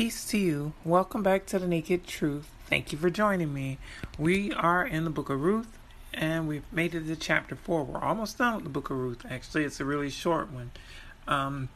Peace 0.00 0.24
to 0.30 0.38
you. 0.38 0.72
Welcome 0.82 1.22
back 1.22 1.44
to 1.44 1.58
the 1.58 1.66
Naked 1.66 2.06
Truth. 2.06 2.48
Thank 2.70 2.90
you 2.90 2.96
for 2.96 3.10
joining 3.10 3.52
me. 3.52 3.76
We 4.18 4.50
are 4.50 4.82
in 4.82 5.04
the 5.04 5.10
book 5.10 5.28
of 5.28 5.42
Ruth 5.42 5.78
and 6.14 6.48
we've 6.48 6.64
made 6.72 6.94
it 6.94 7.06
to 7.06 7.16
chapter 7.16 7.54
4. 7.54 7.84
We're 7.84 8.00
almost 8.00 8.38
done 8.38 8.54
with 8.54 8.64
the 8.64 8.70
book 8.70 8.88
of 8.88 8.96
Ruth. 8.96 9.26
Actually, 9.28 9.64
it's 9.64 9.78
a 9.78 9.84
really 9.84 10.08
short 10.08 10.50
one. 10.50 10.70
Um, 11.28 11.68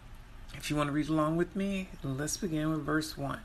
if 0.54 0.70
you 0.70 0.76
want 0.76 0.88
to 0.88 0.92
read 0.92 1.10
along 1.10 1.36
with 1.36 1.54
me, 1.54 1.90
let's 2.02 2.38
begin 2.38 2.70
with 2.70 2.80
verse 2.80 3.18
1. 3.18 3.40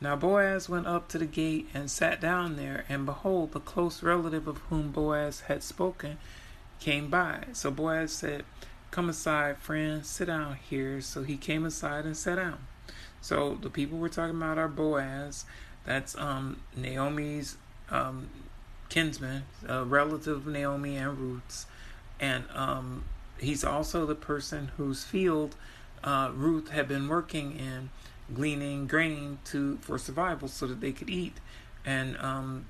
Now 0.00 0.16
Boaz 0.16 0.70
went 0.70 0.86
up 0.86 1.06
to 1.08 1.18
the 1.18 1.26
gate 1.26 1.68
and 1.74 1.90
sat 1.90 2.18
down 2.18 2.56
there, 2.56 2.86
and 2.88 3.04
behold, 3.04 3.52
the 3.52 3.60
close 3.60 4.02
relative 4.02 4.48
of 4.48 4.56
whom 4.70 4.90
Boaz 4.90 5.40
had 5.48 5.62
spoken 5.62 6.16
came 6.80 7.10
by. 7.10 7.48
So 7.52 7.70
Boaz 7.70 8.12
said, 8.12 8.44
Come 8.90 9.10
aside, 9.10 9.58
friend, 9.58 10.06
sit 10.06 10.28
down 10.28 10.56
here. 10.66 11.02
So 11.02 11.24
he 11.24 11.36
came 11.36 11.66
aside 11.66 12.06
and 12.06 12.16
sat 12.16 12.36
down. 12.36 12.60
So 13.24 13.56
the 13.58 13.70
people 13.70 13.96
we're 13.96 14.10
talking 14.10 14.36
about 14.36 14.58
are 14.58 14.68
Boaz. 14.68 15.46
That's 15.86 16.14
um, 16.18 16.60
Naomi's 16.76 17.56
um, 17.90 18.28
kinsman, 18.90 19.44
a 19.66 19.82
relative 19.82 20.36
of 20.36 20.46
Naomi 20.46 20.98
and 20.98 21.18
Ruth's, 21.18 21.64
and 22.20 22.44
um, 22.54 23.06
he's 23.38 23.64
also 23.64 24.04
the 24.04 24.14
person 24.14 24.72
whose 24.76 25.04
field 25.04 25.56
uh, 26.02 26.32
Ruth 26.34 26.68
had 26.68 26.86
been 26.86 27.08
working 27.08 27.58
in, 27.58 27.88
gleaning 28.34 28.86
grain 28.86 29.38
to 29.46 29.78
for 29.80 29.96
survival, 29.96 30.46
so 30.46 30.66
that 30.66 30.82
they 30.82 30.92
could 30.92 31.08
eat. 31.08 31.40
And 31.82 32.18
um, 32.18 32.66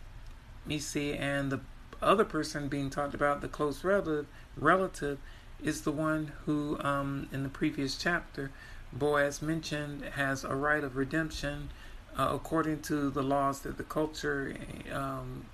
me 0.65 0.79
see, 0.79 1.15
and 1.15 1.51
the 1.51 1.63
other 2.01 2.25
person 2.25 2.69
being 2.69 2.91
talked 2.91 3.15
about, 3.15 3.41
the 3.41 3.49
close 3.49 3.83
relative, 3.83 4.27
relative, 4.57 5.19
is 5.61 5.83
the 5.83 5.91
one 5.91 6.31
who, 6.45 6.79
um, 6.81 7.29
in 7.33 7.43
the 7.43 7.49
previous 7.49 7.97
chapter, 7.97 8.53
Boaz 8.95 9.43
mentioned 9.43 10.05
has 10.13 10.45
a 10.45 10.55
right 10.55 10.85
of 10.85 10.97
redemption 10.97 11.71
uh, 12.17 12.31
according 12.33 12.81
to 12.83 13.11
the 13.11 13.23
laws 13.23 13.61
that 13.61 13.77
the 13.77 13.85
culture 13.85 14.55
um, 14.93 15.47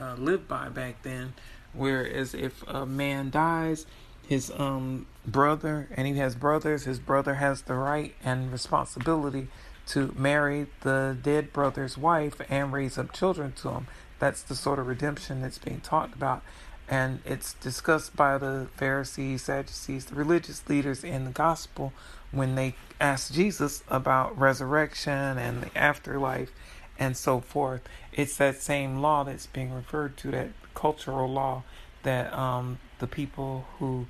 uh, 0.00 0.14
lived 0.14 0.48
by 0.48 0.68
back 0.68 1.02
then. 1.02 1.34
Whereas 1.72 2.34
if 2.34 2.66
a 2.66 2.86
man 2.86 3.30
dies, 3.30 3.86
his 4.26 4.50
um, 4.56 5.06
brother, 5.26 5.88
and 5.94 6.06
he 6.06 6.14
has 6.14 6.34
brothers, 6.34 6.84
his 6.84 6.98
brother 6.98 7.34
has 7.34 7.62
the 7.62 7.74
right 7.74 8.14
and 8.24 8.50
responsibility 8.50 9.48
to 9.88 10.14
marry 10.16 10.66
the 10.82 11.16
dead 11.22 11.52
brother's 11.52 11.96
wife 11.96 12.40
and 12.48 12.72
raise 12.72 12.98
up 12.98 13.12
children 13.12 13.52
to 13.52 13.70
him. 13.70 13.86
That's 14.18 14.42
the 14.42 14.54
sort 14.54 14.78
of 14.78 14.86
redemption 14.86 15.40
that's 15.40 15.58
being 15.58 15.80
talked 15.80 16.14
about. 16.14 16.42
And 16.90 17.20
it's 17.26 17.52
discussed 17.54 18.16
by 18.16 18.38
the 18.38 18.68
Pharisees, 18.76 19.42
Sadducees, 19.44 20.06
the 20.06 20.14
religious 20.14 20.66
leaders 20.68 21.04
in 21.04 21.24
the 21.24 21.30
gospel 21.30 21.92
when 22.30 22.54
they 22.54 22.74
ask 23.00 23.32
Jesus 23.32 23.82
about 23.88 24.38
resurrection 24.38 25.36
and 25.38 25.62
the 25.62 25.78
afterlife 25.78 26.50
and 26.98 27.16
so 27.16 27.40
forth. 27.40 27.82
It's 28.12 28.36
that 28.38 28.60
same 28.60 29.00
law 29.00 29.24
that's 29.24 29.46
being 29.46 29.72
referred 29.72 30.16
to, 30.18 30.30
that 30.30 30.48
cultural 30.74 31.28
law 31.28 31.62
that 32.02 32.32
um, 32.32 32.78
the 32.98 33.06
people 33.06 33.66
who 33.78 34.06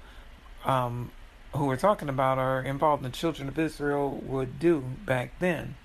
um, 0.65 1.11
who 1.55 1.65
we're 1.65 1.77
talking 1.77 2.09
about 2.09 2.39
are 2.39 2.63
involved 2.63 3.05
in 3.05 3.11
the 3.11 3.17
children 3.17 3.49
of 3.49 3.59
Israel 3.59 4.11
would 4.25 4.59
do 4.59 4.81
back 5.07 5.39
then. 5.39 5.77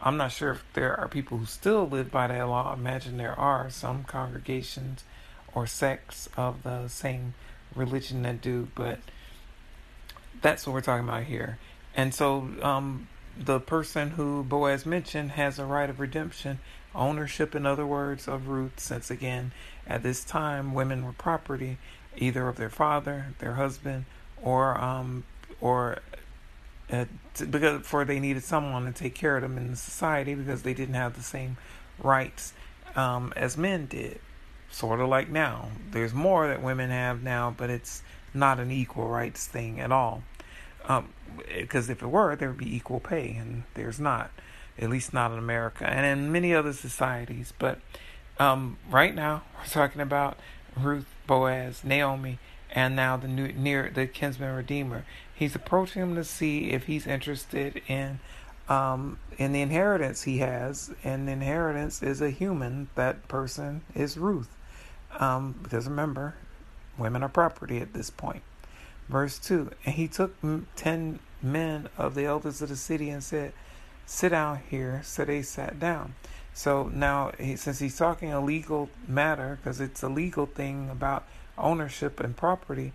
I'm 0.00 0.16
not 0.16 0.32
sure 0.32 0.52
if 0.52 0.64
there 0.74 0.98
are 0.98 1.08
people 1.08 1.38
who 1.38 1.46
still 1.46 1.88
live 1.88 2.10
by 2.10 2.26
that 2.26 2.46
law. 2.46 2.70
I 2.70 2.74
imagine 2.74 3.16
there 3.16 3.38
are 3.38 3.70
some 3.70 4.04
congregations 4.04 5.04
or 5.58 5.66
sects 5.66 6.28
of 6.36 6.62
the 6.62 6.86
same 6.86 7.34
religion 7.74 8.22
that 8.22 8.40
do, 8.40 8.68
but 8.76 9.00
that's 10.40 10.64
what 10.64 10.72
we're 10.72 10.80
talking 10.80 11.08
about 11.08 11.24
here. 11.24 11.58
And 11.96 12.14
so 12.14 12.48
um, 12.62 13.08
the 13.36 13.58
person 13.58 14.10
who 14.10 14.44
Boaz 14.44 14.86
mentioned 14.86 15.32
has 15.32 15.58
a 15.58 15.64
right 15.64 15.90
of 15.90 15.98
redemption, 15.98 16.60
ownership, 16.94 17.56
in 17.56 17.66
other 17.66 17.84
words, 17.84 18.28
of 18.28 18.46
Ruth, 18.46 18.78
since 18.78 19.10
again, 19.10 19.50
at 19.84 20.04
this 20.04 20.22
time, 20.22 20.74
women 20.74 21.04
were 21.04 21.12
property 21.12 21.78
either 22.16 22.46
of 22.46 22.56
their 22.56 22.70
father, 22.70 23.34
their 23.40 23.54
husband, 23.54 24.04
or 24.40 24.80
um, 24.80 25.24
or 25.60 25.98
uh, 26.92 27.06
because 27.50 27.84
for 27.84 28.04
they 28.04 28.20
needed 28.20 28.44
someone 28.44 28.84
to 28.84 28.92
take 28.92 29.16
care 29.16 29.36
of 29.36 29.42
them 29.42 29.58
in 29.58 29.72
the 29.72 29.76
society 29.76 30.36
because 30.36 30.62
they 30.62 30.74
didn't 30.74 30.94
have 30.94 31.16
the 31.16 31.22
same 31.22 31.56
rights 31.98 32.52
um, 32.94 33.32
as 33.34 33.56
men 33.56 33.86
did. 33.86 34.20
Sort 34.70 35.00
of 35.00 35.08
like 35.08 35.28
now, 35.28 35.70
there's 35.90 36.12
more 36.12 36.46
that 36.48 36.62
women 36.62 36.90
have 36.90 37.22
now, 37.22 37.54
but 37.56 37.70
it's 37.70 38.02
not 38.34 38.60
an 38.60 38.70
equal 38.70 39.08
rights 39.08 39.46
thing 39.46 39.80
at 39.80 39.90
all. 39.90 40.22
Because 40.82 41.88
um, 41.88 41.92
if 41.92 42.02
it 42.02 42.06
were, 42.06 42.36
there 42.36 42.48
would 42.48 42.58
be 42.58 42.74
equal 42.74 43.00
pay, 43.00 43.34
and 43.34 43.64
there's 43.74 43.98
not, 43.98 44.30
at 44.78 44.90
least 44.90 45.12
not 45.12 45.32
in 45.32 45.38
America 45.38 45.88
and 45.88 46.06
in 46.06 46.30
many 46.30 46.54
other 46.54 46.72
societies. 46.72 47.52
But 47.58 47.80
um, 48.38 48.78
right 48.90 49.14
now, 49.14 49.42
we're 49.58 49.66
talking 49.66 50.00
about 50.00 50.38
Ruth, 50.76 51.06
Boaz, 51.26 51.82
Naomi, 51.84 52.38
and 52.70 52.94
now 52.94 53.16
the 53.16 53.28
new, 53.28 53.52
near 53.52 53.90
the 53.92 54.06
kinsman 54.06 54.54
redeemer. 54.54 55.04
He's 55.34 55.54
approaching 55.54 56.02
him 56.02 56.14
to 56.16 56.24
see 56.24 56.70
if 56.70 56.84
he's 56.84 57.06
interested 57.06 57.80
in 57.86 58.20
um, 58.68 59.18
in 59.38 59.52
the 59.52 59.62
inheritance 59.62 60.22
he 60.22 60.38
has, 60.38 60.92
and 61.02 61.26
the 61.26 61.32
inheritance 61.32 62.02
is 62.02 62.20
a 62.20 62.30
human. 62.30 62.88
That 62.96 63.26
person 63.28 63.82
is 63.94 64.18
Ruth, 64.18 64.54
um, 65.18 65.54
because 65.62 65.86
remember, 65.86 66.34
women 66.96 67.22
are 67.22 67.28
property 67.28 67.78
at 67.78 67.94
this 67.94 68.10
point. 68.10 68.42
Verse 69.08 69.38
2 69.38 69.70
And 69.84 69.94
he 69.94 70.08
took 70.08 70.34
ten 70.76 71.20
men 71.42 71.88
of 71.96 72.14
the 72.14 72.24
elders 72.24 72.60
of 72.62 72.68
the 72.68 72.76
city 72.76 73.10
and 73.10 73.22
said, 73.22 73.52
Sit 74.06 74.30
down 74.30 74.60
here. 74.70 75.02
So 75.04 75.24
they 75.24 75.42
sat 75.42 75.78
down. 75.78 76.14
So 76.54 76.90
now, 76.92 77.32
he, 77.38 77.56
since 77.56 77.78
he's 77.78 77.96
talking 77.96 78.32
a 78.32 78.40
legal 78.40 78.88
matter, 79.06 79.58
because 79.60 79.80
it's 79.80 80.02
a 80.02 80.08
legal 80.08 80.46
thing 80.46 80.90
about 80.90 81.24
ownership 81.56 82.18
and 82.20 82.36
property, 82.36 82.92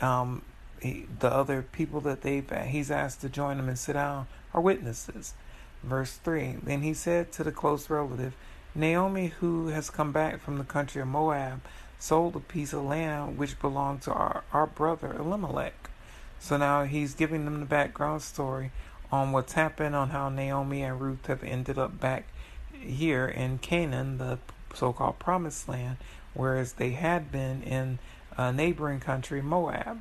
um, 0.00 0.42
he, 0.80 1.06
the 1.18 1.30
other 1.30 1.62
people 1.62 2.00
that 2.02 2.22
they've 2.22 2.48
he's 2.66 2.90
asked 2.90 3.20
to 3.20 3.28
join 3.28 3.58
him 3.58 3.68
and 3.68 3.78
sit 3.78 3.94
down 3.94 4.28
are 4.54 4.60
witnesses. 4.60 5.34
Verse 5.82 6.12
3 6.12 6.56
Then 6.62 6.82
he 6.82 6.94
said 6.94 7.32
to 7.32 7.44
the 7.44 7.52
close 7.52 7.90
relative, 7.90 8.34
Naomi, 8.74 9.28
who 9.40 9.68
has 9.68 9.90
come 9.90 10.12
back 10.12 10.40
from 10.40 10.58
the 10.58 10.64
country 10.64 11.02
of 11.02 11.08
Moab, 11.08 11.60
sold 11.98 12.34
a 12.34 12.40
piece 12.40 12.72
of 12.72 12.82
land 12.82 13.36
which 13.36 13.60
belonged 13.60 14.02
to 14.02 14.12
our, 14.12 14.44
our 14.52 14.66
brother 14.66 15.12
Elimelech. 15.12 15.90
So 16.38 16.56
now 16.56 16.84
he's 16.84 17.14
giving 17.14 17.44
them 17.44 17.60
the 17.60 17.66
background 17.66 18.22
story 18.22 18.72
on 19.12 19.32
what's 19.32 19.52
happened, 19.52 19.94
on 19.94 20.10
how 20.10 20.30
Naomi 20.30 20.82
and 20.82 21.00
Ruth 21.00 21.26
have 21.26 21.44
ended 21.44 21.78
up 21.78 22.00
back 22.00 22.24
here 22.72 23.26
in 23.26 23.58
Canaan, 23.58 24.18
the 24.18 24.38
so 24.74 24.92
called 24.92 25.18
promised 25.18 25.68
land, 25.68 25.98
whereas 26.32 26.74
they 26.74 26.92
had 26.92 27.30
been 27.30 27.62
in 27.62 27.98
a 28.38 28.52
neighboring 28.52 29.00
country, 29.00 29.42
Moab. 29.42 30.00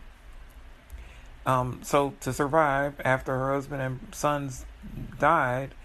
Um, 1.45 1.81
so 1.83 2.13
to 2.21 2.31
survive 2.31 2.93
after 3.03 3.37
her 3.37 3.53
husband 3.53 3.81
and 3.81 3.99
sons 4.13 4.65
died, 5.19 5.75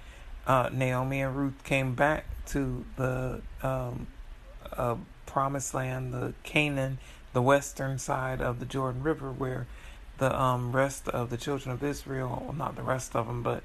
uh, 0.47 0.71
Naomi 0.73 1.21
and 1.21 1.37
Ruth 1.37 1.65
came 1.65 1.95
back 1.95 2.27
to 2.47 2.85
the 2.97 3.41
um, 3.63 4.07
uh, 4.77 4.97
promised 5.27 5.75
land, 5.75 6.13
the 6.13 6.35
Canaan, 6.43 6.99
the 7.33 7.43
western 7.43 7.99
side 7.99 8.41
of 8.41 8.61
the 8.61 8.67
Jordan 8.67 9.03
River, 9.03 9.31
where 9.31 9.67
the 10.19 10.39
um, 10.41 10.73
rest 10.73 11.09
of 11.09 11.31
the 11.31 11.37
children 11.37 11.73
of 11.73 11.83
Israel, 11.83 12.43
well, 12.45 12.55
not 12.55 12.77
the 12.77 12.83
rest 12.83 13.15
of 13.15 13.27
them, 13.27 13.43
but 13.43 13.63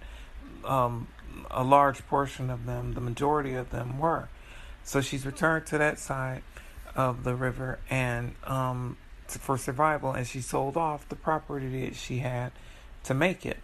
um, 0.66 1.08
a 1.50 1.64
large 1.64 2.06
portion 2.08 2.50
of 2.50 2.66
them, 2.66 2.94
the 2.94 3.02
majority 3.02 3.54
of 3.54 3.70
them 3.70 4.00
were. 4.00 4.28
So 4.84 5.02
she's 5.02 5.26
returned 5.26 5.66
to 5.68 5.78
that 5.78 6.00
side 6.00 6.44
of 6.96 7.24
the 7.24 7.36
river 7.36 7.80
and 7.90 8.36
um, 8.44 8.98
for 9.28 9.58
survival, 9.58 10.12
and 10.12 10.28
she 10.28 10.42
sold 10.42 10.76
off 10.76 11.08
the 11.08 11.16
property 11.16 11.86
that 11.86 11.96
she 11.96 12.18
had 12.18 12.52
to 13.04 13.14
make 13.14 13.46
it. 13.46 13.60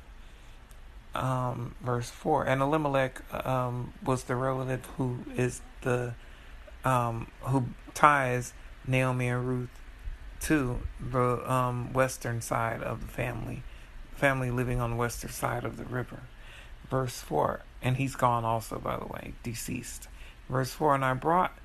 Um, 1.17 1.75
verse 1.81 2.09
4 2.09 2.45
And 2.45 2.61
Elimelech 2.61 3.21
um, 3.45 3.93
was 4.03 4.23
the 4.23 4.35
relative 4.35 4.85
who 4.97 5.19
is 5.35 5.61
the 5.81 6.13
um, 6.85 7.27
who 7.41 7.65
ties 7.93 8.53
Naomi 8.85 9.27
and 9.27 9.47
Ruth 9.47 9.69
to 10.41 10.79
the 10.99 11.51
um, 11.51 11.91
western 11.93 12.41
side 12.41 12.81
of 12.81 13.01
the 13.01 13.07
family, 13.07 13.63
family 14.15 14.51
living 14.51 14.79
on 14.79 14.91
the 14.91 14.95
western 14.95 15.31
side 15.31 15.63
of 15.63 15.77
the 15.77 15.83
river. 15.83 16.21
Verse 16.89 17.19
4, 17.19 17.61
and 17.81 17.97
he's 17.97 18.15
gone 18.15 18.45
also, 18.45 18.79
by 18.79 18.97
the 18.97 19.05
way, 19.05 19.33
deceased. 19.43 20.07
Verse 20.49 20.71
4, 20.71 20.95
and 20.95 21.05
I 21.05 21.13
brought, 21.13 21.57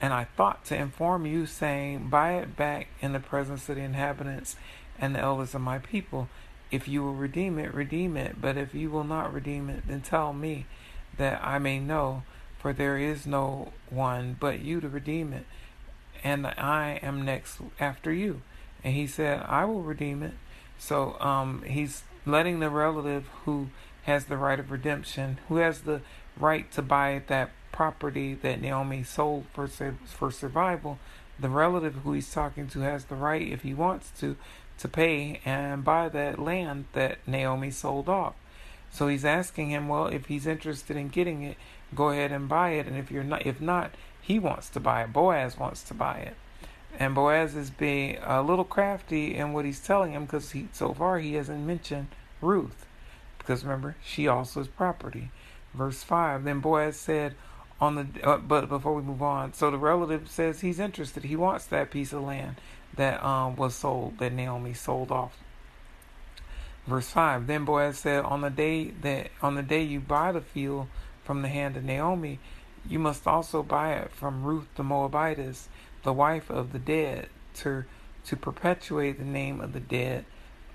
and 0.00 0.12
I 0.14 0.24
thought 0.24 0.64
to 0.66 0.76
inform 0.76 1.26
you, 1.26 1.44
saying, 1.44 2.08
Buy 2.08 2.34
it 2.34 2.56
back 2.56 2.88
in 3.02 3.12
the 3.12 3.20
presence 3.20 3.68
of 3.68 3.76
the 3.76 3.82
inhabitants 3.82 4.56
and 4.98 5.14
the 5.14 5.20
elders 5.20 5.54
of 5.54 5.60
my 5.60 5.78
people. 5.78 6.28
If 6.76 6.86
you 6.88 7.02
will 7.02 7.14
redeem 7.14 7.58
it, 7.58 7.72
redeem 7.72 8.18
it. 8.18 8.38
But 8.38 8.58
if 8.58 8.74
you 8.74 8.90
will 8.90 9.04
not 9.04 9.32
redeem 9.32 9.70
it, 9.70 9.88
then 9.88 10.02
tell 10.02 10.34
me 10.34 10.66
that 11.16 11.42
I 11.42 11.58
may 11.58 11.78
know 11.78 12.22
for 12.58 12.74
there 12.74 12.98
is 12.98 13.26
no 13.26 13.72
one 13.88 14.36
but 14.38 14.60
you 14.60 14.80
to 14.82 14.88
redeem 14.88 15.32
it, 15.32 15.46
and 16.22 16.46
I 16.46 17.00
am 17.02 17.24
next 17.24 17.60
after 17.80 18.12
you. 18.12 18.42
And 18.84 18.94
he 18.94 19.06
said, 19.06 19.42
I 19.46 19.64
will 19.64 19.82
redeem 19.82 20.22
it. 20.22 20.34
So 20.78 21.18
um, 21.18 21.62
he's 21.62 22.02
letting 22.26 22.60
the 22.60 22.68
relative 22.68 23.26
who 23.44 23.68
has 24.02 24.26
the 24.26 24.36
right 24.36 24.60
of 24.60 24.70
redemption, 24.70 25.38
who 25.48 25.56
has 25.56 25.80
the 25.80 26.02
right 26.38 26.70
to 26.72 26.82
buy 26.82 27.22
that 27.28 27.52
property 27.72 28.34
that 28.34 28.60
Naomi 28.60 29.02
sold 29.02 29.46
for 29.52 29.66
for 30.04 30.30
survival. 30.30 30.98
The 31.38 31.48
relative 31.48 31.94
who 31.96 32.12
he's 32.12 32.32
talking 32.32 32.66
to 32.68 32.80
has 32.80 33.06
the 33.06 33.14
right, 33.14 33.46
if 33.46 33.62
he 33.62 33.74
wants 33.74 34.10
to, 34.20 34.36
to 34.78 34.88
pay 34.88 35.40
and 35.44 35.84
buy 35.84 36.08
that 36.08 36.38
land 36.38 36.86
that 36.92 37.18
Naomi 37.26 37.70
sold 37.70 38.08
off. 38.08 38.34
So 38.90 39.08
he's 39.08 39.24
asking 39.24 39.70
him, 39.70 39.88
well, 39.88 40.06
if 40.06 40.26
he's 40.26 40.46
interested 40.46 40.96
in 40.96 41.08
getting 41.08 41.42
it, 41.42 41.56
go 41.94 42.10
ahead 42.10 42.32
and 42.32 42.48
buy 42.48 42.70
it. 42.70 42.86
And 42.86 42.96
if 42.96 43.10
you're 43.10 43.24
not, 43.24 43.46
if 43.46 43.60
not, 43.60 43.92
he 44.20 44.38
wants 44.38 44.68
to 44.70 44.80
buy 44.80 45.02
it. 45.02 45.12
Boaz 45.12 45.58
wants 45.58 45.82
to 45.84 45.94
buy 45.94 46.18
it. 46.18 46.36
And 46.98 47.14
Boaz 47.14 47.54
is 47.54 47.70
being 47.70 48.18
a 48.22 48.42
little 48.42 48.64
crafty 48.64 49.34
in 49.34 49.52
what 49.52 49.64
he's 49.64 49.80
telling 49.80 50.12
him 50.12 50.24
because 50.24 50.52
he 50.52 50.68
so 50.72 50.94
far 50.94 51.18
he 51.18 51.34
hasn't 51.34 51.66
mentioned 51.66 52.08
Ruth. 52.40 52.86
Because 53.38 53.64
remember, 53.64 53.96
she 54.02 54.26
also 54.26 54.60
is 54.60 54.68
property. 54.68 55.30
Verse 55.74 56.02
5 56.02 56.44
Then 56.44 56.60
Boaz 56.60 56.96
said, 56.96 57.34
on 57.80 57.94
the 57.94 58.06
uh, 58.22 58.38
but 58.38 58.68
before 58.68 58.94
we 58.94 59.02
move 59.02 59.22
on, 59.22 59.52
so 59.52 59.70
the 59.70 59.78
relative 59.78 60.30
says 60.30 60.60
he's 60.60 60.80
interested. 60.80 61.24
He 61.24 61.36
wants 61.36 61.66
that 61.66 61.90
piece 61.90 62.12
of 62.12 62.22
land 62.22 62.56
that 62.96 63.22
um, 63.22 63.56
was 63.56 63.74
sold 63.74 64.18
that 64.18 64.32
Naomi 64.32 64.72
sold 64.72 65.10
off. 65.12 65.36
Verse 66.86 67.08
five. 67.08 67.46
Then 67.46 67.64
Boaz 67.64 67.98
said, 67.98 68.24
"On 68.24 68.40
the 68.40 68.50
day 68.50 68.90
that 69.02 69.30
on 69.42 69.56
the 69.56 69.62
day 69.62 69.82
you 69.82 70.00
buy 70.00 70.32
the 70.32 70.40
field 70.40 70.88
from 71.24 71.42
the 71.42 71.48
hand 71.48 71.76
of 71.76 71.84
Naomi, 71.84 72.38
you 72.88 72.98
must 72.98 73.26
also 73.26 73.62
buy 73.62 73.94
it 73.94 74.12
from 74.12 74.44
Ruth 74.44 74.68
the 74.76 74.84
Moabitess, 74.84 75.68
the 76.02 76.12
wife 76.12 76.48
of 76.48 76.72
the 76.72 76.78
dead, 76.78 77.28
to 77.56 77.84
to 78.26 78.36
perpetuate 78.36 79.18
the 79.18 79.24
name 79.24 79.60
of 79.60 79.72
the 79.72 79.80
dead 79.80 80.24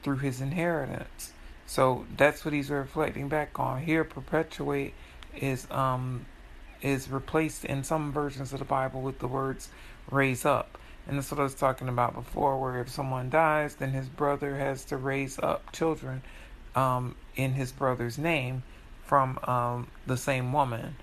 through 0.04 0.18
his 0.18 0.42
inheritance." 0.42 1.34
So 1.66 2.06
that's 2.18 2.44
what 2.44 2.54
he's 2.54 2.70
reflecting 2.70 3.30
back 3.30 3.58
on 3.58 3.82
here. 3.82 4.04
Perpetuate 4.04 4.94
is 5.36 5.66
um 5.72 6.26
is 6.82 7.10
replaced 7.10 7.66
in 7.66 7.84
some 7.84 8.12
versions 8.12 8.54
of 8.54 8.60
the 8.60 8.66
Bible 8.66 9.02
with 9.02 9.20
the 9.20 9.28
words 9.28 9.70
raise 10.10 10.46
up. 10.46 10.78
And 11.08 11.18
that's 11.18 11.32
what 11.32 11.40
I 11.40 11.44
was 11.44 11.56
talking 11.56 11.90
about 11.90 12.14
before, 12.14 12.60
where 12.60 12.80
if 12.80 12.90
someone 12.90 13.30
dies, 13.30 13.76
then 13.76 13.92
his 13.92 14.08
brother 14.08 14.58
has 14.58 14.86
to 14.86 14.98
raise 14.98 15.40
up 15.40 15.72
children 15.72 16.22
um, 16.76 17.16
in 17.36 17.54
his 17.54 17.72
brother's 17.72 18.18
name 18.18 18.64
from 19.04 19.40
um, 19.44 19.88
the 20.06 20.18
same 20.18 20.54
woman. 20.54 20.96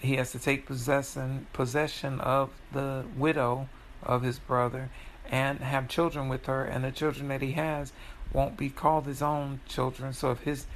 He 0.00 0.16
has 0.16 0.32
to 0.32 0.38
take 0.38 0.66
possession 0.66 1.46
possession 1.52 2.20
of 2.20 2.50
the 2.72 3.04
widow 3.16 3.68
of 4.02 4.22
his 4.22 4.38
brother 4.38 4.90
and 5.28 5.58
have 5.60 5.88
children 5.88 6.28
with 6.28 6.46
her, 6.46 6.64
and 6.64 6.84
the 6.84 6.92
children 6.92 7.28
that 7.28 7.42
he 7.42 7.52
has 7.52 7.92
won't 8.32 8.56
be 8.56 8.68
called 8.68 9.06
his 9.06 9.22
own 9.22 9.60
children. 9.66 10.12
So 10.12 10.30
if 10.30 10.40
his 10.40 10.66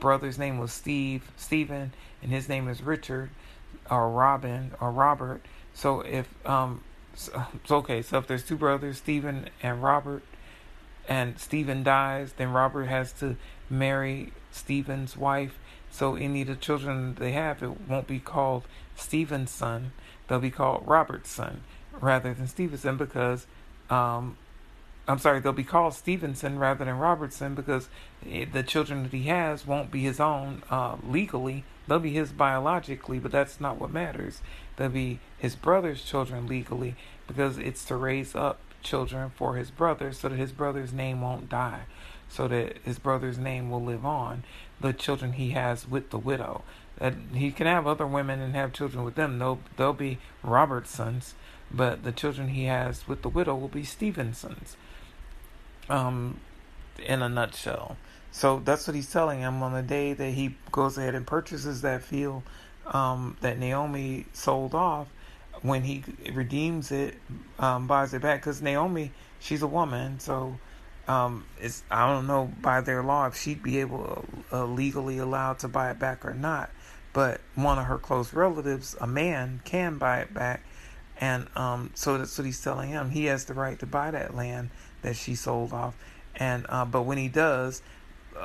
brother's 0.00 0.38
name 0.38 0.58
was 0.58 0.72
Steve, 0.72 1.30
Stephen, 1.36 1.92
and 2.22 2.32
his 2.32 2.48
name 2.48 2.68
is 2.68 2.82
Richard, 2.82 3.30
or 3.90 4.10
Robin 4.10 4.72
or 4.80 4.90
Robert. 4.90 5.42
So 5.74 6.00
if 6.00 6.28
um, 6.46 6.82
so, 7.14 7.46
okay, 7.70 8.02
so 8.02 8.18
if 8.18 8.26
there's 8.26 8.44
two 8.44 8.56
brothers, 8.56 8.98
Stephen 8.98 9.48
and 9.62 9.82
Robert, 9.82 10.22
and 11.08 11.38
Stephen 11.38 11.82
dies, 11.82 12.34
then 12.34 12.52
Robert 12.52 12.84
has 12.84 13.12
to 13.14 13.36
marry 13.70 14.32
Stephen's 14.50 15.16
wife. 15.16 15.58
So 15.90 16.14
any 16.16 16.42
of 16.42 16.48
the 16.48 16.56
children 16.56 17.14
they 17.14 17.32
have, 17.32 17.62
it 17.62 17.88
won't 17.88 18.06
be 18.06 18.18
called 18.18 18.64
Stephen's 18.96 19.50
son. 19.50 19.92
They'll 20.28 20.40
be 20.40 20.50
called 20.50 20.82
Robert's 20.86 21.30
son 21.30 21.62
rather 22.00 22.34
than 22.34 22.46
Stevenson 22.46 22.96
because 22.96 23.46
um, 23.88 24.36
I'm 25.08 25.18
sorry, 25.18 25.40
they'll 25.40 25.52
be 25.52 25.64
called 25.64 25.94
Stevenson 25.94 26.58
rather 26.58 26.84
than 26.84 26.98
Robertson 26.98 27.54
because 27.54 27.88
the 28.22 28.62
children 28.62 29.04
that 29.04 29.12
he 29.12 29.24
has 29.24 29.66
won't 29.66 29.90
be 29.90 30.02
his 30.02 30.18
own 30.18 30.62
uh, 30.70 30.96
legally. 31.06 31.64
They'll 31.86 31.98
be 31.98 32.12
his 32.12 32.32
biologically, 32.32 33.18
but 33.18 33.32
that's 33.32 33.60
not 33.60 33.80
what 33.80 33.92
matters. 33.92 34.40
They'll 34.76 34.88
be 34.88 35.20
his 35.38 35.56
brother's 35.56 36.02
children 36.02 36.46
legally 36.46 36.96
because 37.26 37.58
it's 37.58 37.84
to 37.86 37.96
raise 37.96 38.34
up 38.34 38.58
children 38.82 39.30
for 39.34 39.56
his 39.56 39.70
brother 39.70 40.12
so 40.12 40.28
that 40.28 40.36
his 40.36 40.52
brother's 40.52 40.92
name 40.92 41.20
won't 41.20 41.48
die, 41.48 41.82
so 42.28 42.48
that 42.48 42.78
his 42.84 42.98
brother's 42.98 43.38
name 43.38 43.70
will 43.70 43.82
live 43.82 44.04
on. 44.04 44.44
The 44.80 44.92
children 44.92 45.32
he 45.32 45.50
has 45.50 45.88
with 45.88 46.10
the 46.10 46.18
widow. 46.18 46.62
That 46.98 47.14
he 47.34 47.50
can 47.50 47.66
have 47.66 47.86
other 47.86 48.06
women 48.06 48.40
and 48.40 48.54
have 48.54 48.72
children 48.72 49.04
with 49.04 49.16
them. 49.16 49.38
They'll 49.38 49.60
they'll 49.76 49.92
be 49.92 50.18
Robertsons, 50.42 51.34
but 51.70 52.04
the 52.04 52.12
children 52.12 52.48
he 52.48 52.64
has 52.64 53.06
with 53.06 53.22
the 53.22 53.28
widow 53.28 53.54
will 53.54 53.68
be 53.68 53.84
Stevensons 53.84 54.76
um, 55.88 56.40
in 57.04 57.22
a 57.22 57.28
nutshell. 57.28 57.96
So 58.36 58.60
that's 58.62 58.86
what 58.86 58.94
he's 58.94 59.10
telling 59.10 59.40
him 59.40 59.62
on 59.62 59.72
the 59.72 59.82
day 59.82 60.12
that 60.12 60.30
he 60.32 60.56
goes 60.70 60.98
ahead 60.98 61.14
and 61.14 61.26
purchases 61.26 61.80
that 61.80 62.02
field 62.02 62.42
um, 62.86 63.34
that 63.40 63.58
Naomi 63.58 64.26
sold 64.34 64.74
off. 64.74 65.08
When 65.62 65.82
he 65.82 66.04
redeems 66.34 66.92
it, 66.92 67.14
um, 67.58 67.86
buys 67.86 68.12
it 68.12 68.20
back, 68.20 68.42
because 68.42 68.60
Naomi, 68.60 69.10
she's 69.40 69.62
a 69.62 69.66
woman, 69.66 70.20
so 70.20 70.58
um, 71.08 71.46
it's 71.58 71.82
I 71.90 72.12
don't 72.12 72.26
know 72.26 72.52
by 72.60 72.82
their 72.82 73.02
law 73.02 73.26
if 73.26 73.38
she'd 73.38 73.62
be 73.62 73.80
able 73.80 74.26
uh, 74.52 74.66
legally 74.66 75.16
allowed 75.16 75.60
to 75.60 75.68
buy 75.68 75.90
it 75.90 75.98
back 75.98 76.26
or 76.26 76.34
not. 76.34 76.68
But 77.14 77.40
one 77.54 77.78
of 77.78 77.86
her 77.86 77.96
close 77.96 78.34
relatives, 78.34 78.94
a 79.00 79.06
man, 79.06 79.62
can 79.64 79.96
buy 79.96 80.20
it 80.20 80.34
back, 80.34 80.62
and 81.18 81.48
um, 81.56 81.90
so 81.94 82.18
that's 82.18 82.36
what 82.36 82.44
he's 82.44 82.60
telling 82.60 82.90
him. 82.90 83.08
He 83.08 83.24
has 83.24 83.46
the 83.46 83.54
right 83.54 83.78
to 83.78 83.86
buy 83.86 84.10
that 84.10 84.36
land 84.36 84.68
that 85.00 85.16
she 85.16 85.34
sold 85.34 85.72
off. 85.72 85.96
And 86.38 86.66
uh, 86.68 86.84
but 86.84 87.02
when 87.04 87.16
he 87.16 87.28
does, 87.28 87.80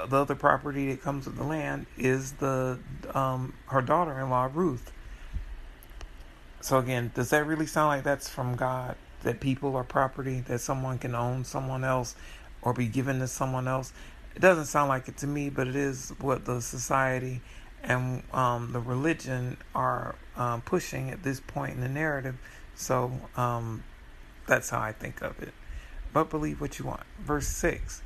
the 0.08 0.18
other 0.18 0.36
property 0.36 0.90
that 0.92 1.02
comes 1.02 1.26
with 1.26 1.38
the 1.38 1.44
land 1.44 1.86
is 1.98 2.34
the 2.34 2.80
um, 3.14 3.54
her 3.68 3.82
daughter-in-law 3.82 4.50
Ruth. 4.54 4.92
So 6.62 6.78
again, 6.78 7.12
does 7.16 7.30
that 7.32 7.46
really 7.46 7.66
sound 7.66 7.88
like 7.88 8.04
that's 8.04 8.30
from 8.30 8.56
God? 8.56 8.96
That 9.24 9.40
people 9.40 9.76
are 9.76 9.84
property, 9.84 10.42
that 10.42 10.60
someone 10.60 10.98
can 10.98 11.16
own 11.16 11.44
someone 11.44 11.84
else 11.84 12.16
or 12.62 12.74
be 12.74 12.88
given 12.88 13.20
to 13.20 13.28
someone 13.28 13.68
else? 13.68 13.94
It 14.36 14.42
doesn't 14.42 14.66
sound 14.66 14.90
like 14.90 15.08
it 15.08 15.18
to 15.18 15.28
me, 15.28 15.50
but 15.50 15.68
it 15.68 15.76
is 15.76 16.14
what 16.20 16.46
the 16.46 16.62
society 16.62 17.42
and 17.84 18.24
um, 18.34 18.72
the 18.72 18.80
religion 18.80 19.58
are 19.76 20.16
um, 20.36 20.62
pushing 20.62 21.10
at 21.10 21.24
this 21.24 21.40
point 21.40 21.74
in 21.74 21.82
the 21.82 21.90
narrative. 21.90 22.38
So 22.76 23.12
um, 23.36 23.84
that's 24.48 24.70
how 24.70 24.80
I 24.80 24.92
think 24.92 25.22
of 25.22 25.42
it 25.42 25.54
but 26.14 26.30
believe 26.30 26.62
what 26.62 26.80
you 26.80 26.86
want. 26.86 27.04
Verse 27.20 27.48
6 27.48 28.02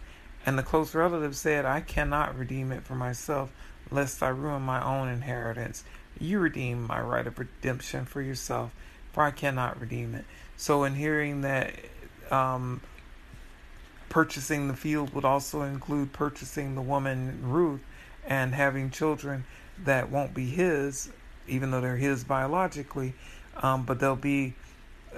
And 0.46 0.58
the 0.58 0.64
close 0.64 0.94
relative 0.94 1.36
said, 1.36 1.66
I 1.66 1.82
cannot 1.82 2.38
redeem 2.38 2.72
it 2.72 2.84
for 2.84 2.96
myself, 2.96 3.52
lest 3.90 4.22
I 4.22 4.30
ruin 4.30 4.62
my 4.62 4.84
own 4.84 5.08
inheritance. 5.08 5.84
You 6.20 6.40
redeem 6.40 6.86
my 6.86 7.02
right 7.02 7.26
of 7.26 7.40
redemption 7.40 8.06
for 8.06 8.22
yourself, 8.22 8.72
for 9.12 9.24
I 9.24 9.32
cannot 9.32 9.80
redeem 9.82 10.14
it. 10.14 10.26
So, 10.56 10.84
in 10.84 10.96
hearing 10.96 11.42
that 11.42 11.74
um, 12.32 12.82
purchasing 14.10 14.68
the 14.68 14.76
field 14.76 15.14
would 15.14 15.26
also 15.26 15.64
include 15.64 16.14
purchasing 16.14 16.76
the 16.76 16.82
woman 16.82 17.40
Ruth 17.44 17.82
and 18.26 18.54
having 18.54 18.90
children 18.92 19.46
that 19.84 20.10
won't 20.10 20.34
be 20.34 20.46
his, 20.46 21.10
even 21.48 21.72
though 21.72 21.82
they're 21.82 21.98
his 21.98 22.24
biologically, 22.24 23.14
um, 23.58 23.84
but 23.84 24.00
they'll 24.00 24.16
be 24.16 24.54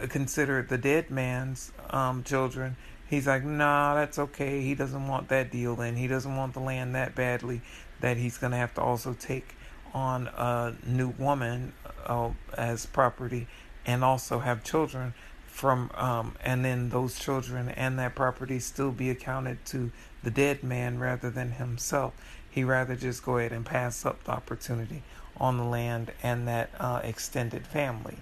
considered 0.09 0.69
the 0.69 0.77
dead 0.77 1.09
man's 1.09 1.71
um, 1.89 2.23
children. 2.23 2.75
He's 3.09 3.27
like, 3.27 3.43
nah, 3.43 3.95
that's 3.95 4.19
okay. 4.19 4.61
He 4.61 4.75
doesn't 4.75 5.07
want 5.07 5.29
that 5.29 5.51
deal 5.51 5.79
and 5.79 5.97
He 5.97 6.07
doesn't 6.07 6.35
want 6.35 6.53
the 6.53 6.59
land 6.59 6.95
that 6.95 7.15
badly 7.15 7.61
that 7.99 8.17
he's 8.17 8.37
going 8.37 8.51
to 8.51 8.57
have 8.57 8.73
to 8.75 8.81
also 8.81 9.13
take 9.13 9.55
on 9.93 10.27
a 10.27 10.75
new 10.85 11.09
woman 11.17 11.73
uh, 12.05 12.29
as 12.57 12.85
property 12.85 13.47
and 13.85 14.03
also 14.03 14.39
have 14.39 14.63
children 14.63 15.13
from, 15.47 15.89
um, 15.95 16.35
and 16.43 16.63
then 16.63 16.89
those 16.89 17.17
children 17.17 17.69
and 17.69 17.97
that 17.97 18.13
property 18.13 18.59
still 18.59 18.91
be 18.91 19.09
accounted 19.09 19.63
to 19.65 19.91
the 20.23 20.29
dead 20.29 20.63
man 20.63 20.99
rather 20.99 21.29
than 21.29 21.53
himself. 21.53 22.13
He 22.49 22.63
rather 22.63 22.95
just 22.95 23.23
go 23.23 23.37
ahead 23.37 23.51
and 23.51 23.65
pass 23.65 24.05
up 24.05 24.23
the 24.25 24.31
opportunity 24.31 25.03
on 25.37 25.57
the 25.57 25.63
land 25.63 26.11
and 26.21 26.47
that 26.47 26.69
uh, 26.79 27.01
extended 27.03 27.65
family. 27.65 28.17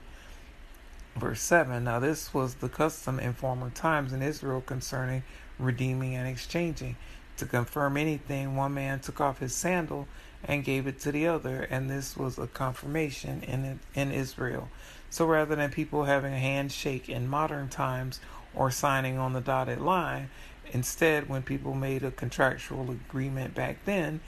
Verse 1.16 1.42
7 1.42 1.84
Now 1.84 2.00
this 2.00 2.34
was 2.34 2.56
the 2.56 2.68
custom 2.68 3.20
in 3.20 3.34
former 3.34 3.70
times 3.70 4.12
in 4.12 4.22
Israel 4.22 4.60
concerning 4.60 5.24
redeeming 5.58 6.14
and 6.14 6.28
exchanging. 6.28 6.98
To 7.38 7.46
confirm 7.46 7.96
anything, 7.96 8.56
one 8.56 8.74
man 8.74 9.00
took 9.00 9.22
off 9.22 9.40
his 9.40 9.56
sandal 9.56 10.08
and 10.44 10.64
gave 10.64 10.88
it 10.88 11.00
to 11.02 11.12
the 11.12 11.28
other, 11.28 11.62
and 11.70 11.90
this 11.90 12.18
was 12.18 12.38
a 12.38 12.48
confirmation 12.48 13.42
in, 13.44 13.80
in 13.94 14.12
Israel. 14.12 14.70
So 15.10 15.26
rather 15.26 15.56
than 15.56 15.72
people 15.72 16.04
having 16.04 16.34
a 16.34 16.40
handshake 16.40 17.08
in 17.08 17.30
modern 17.30 17.70
times 17.70 18.20
or 18.54 18.70
signing 18.70 19.18
on 19.18 19.32
the 19.32 19.42
dotted 19.42 19.80
line, 19.80 20.30
instead, 20.72 21.30
when 21.30 21.44
people 21.44 21.74
made 21.74 22.04
a 22.04 22.12
contractual 22.12 22.92
agreement 22.92 23.56
back 23.56 23.86
then, 23.86 24.20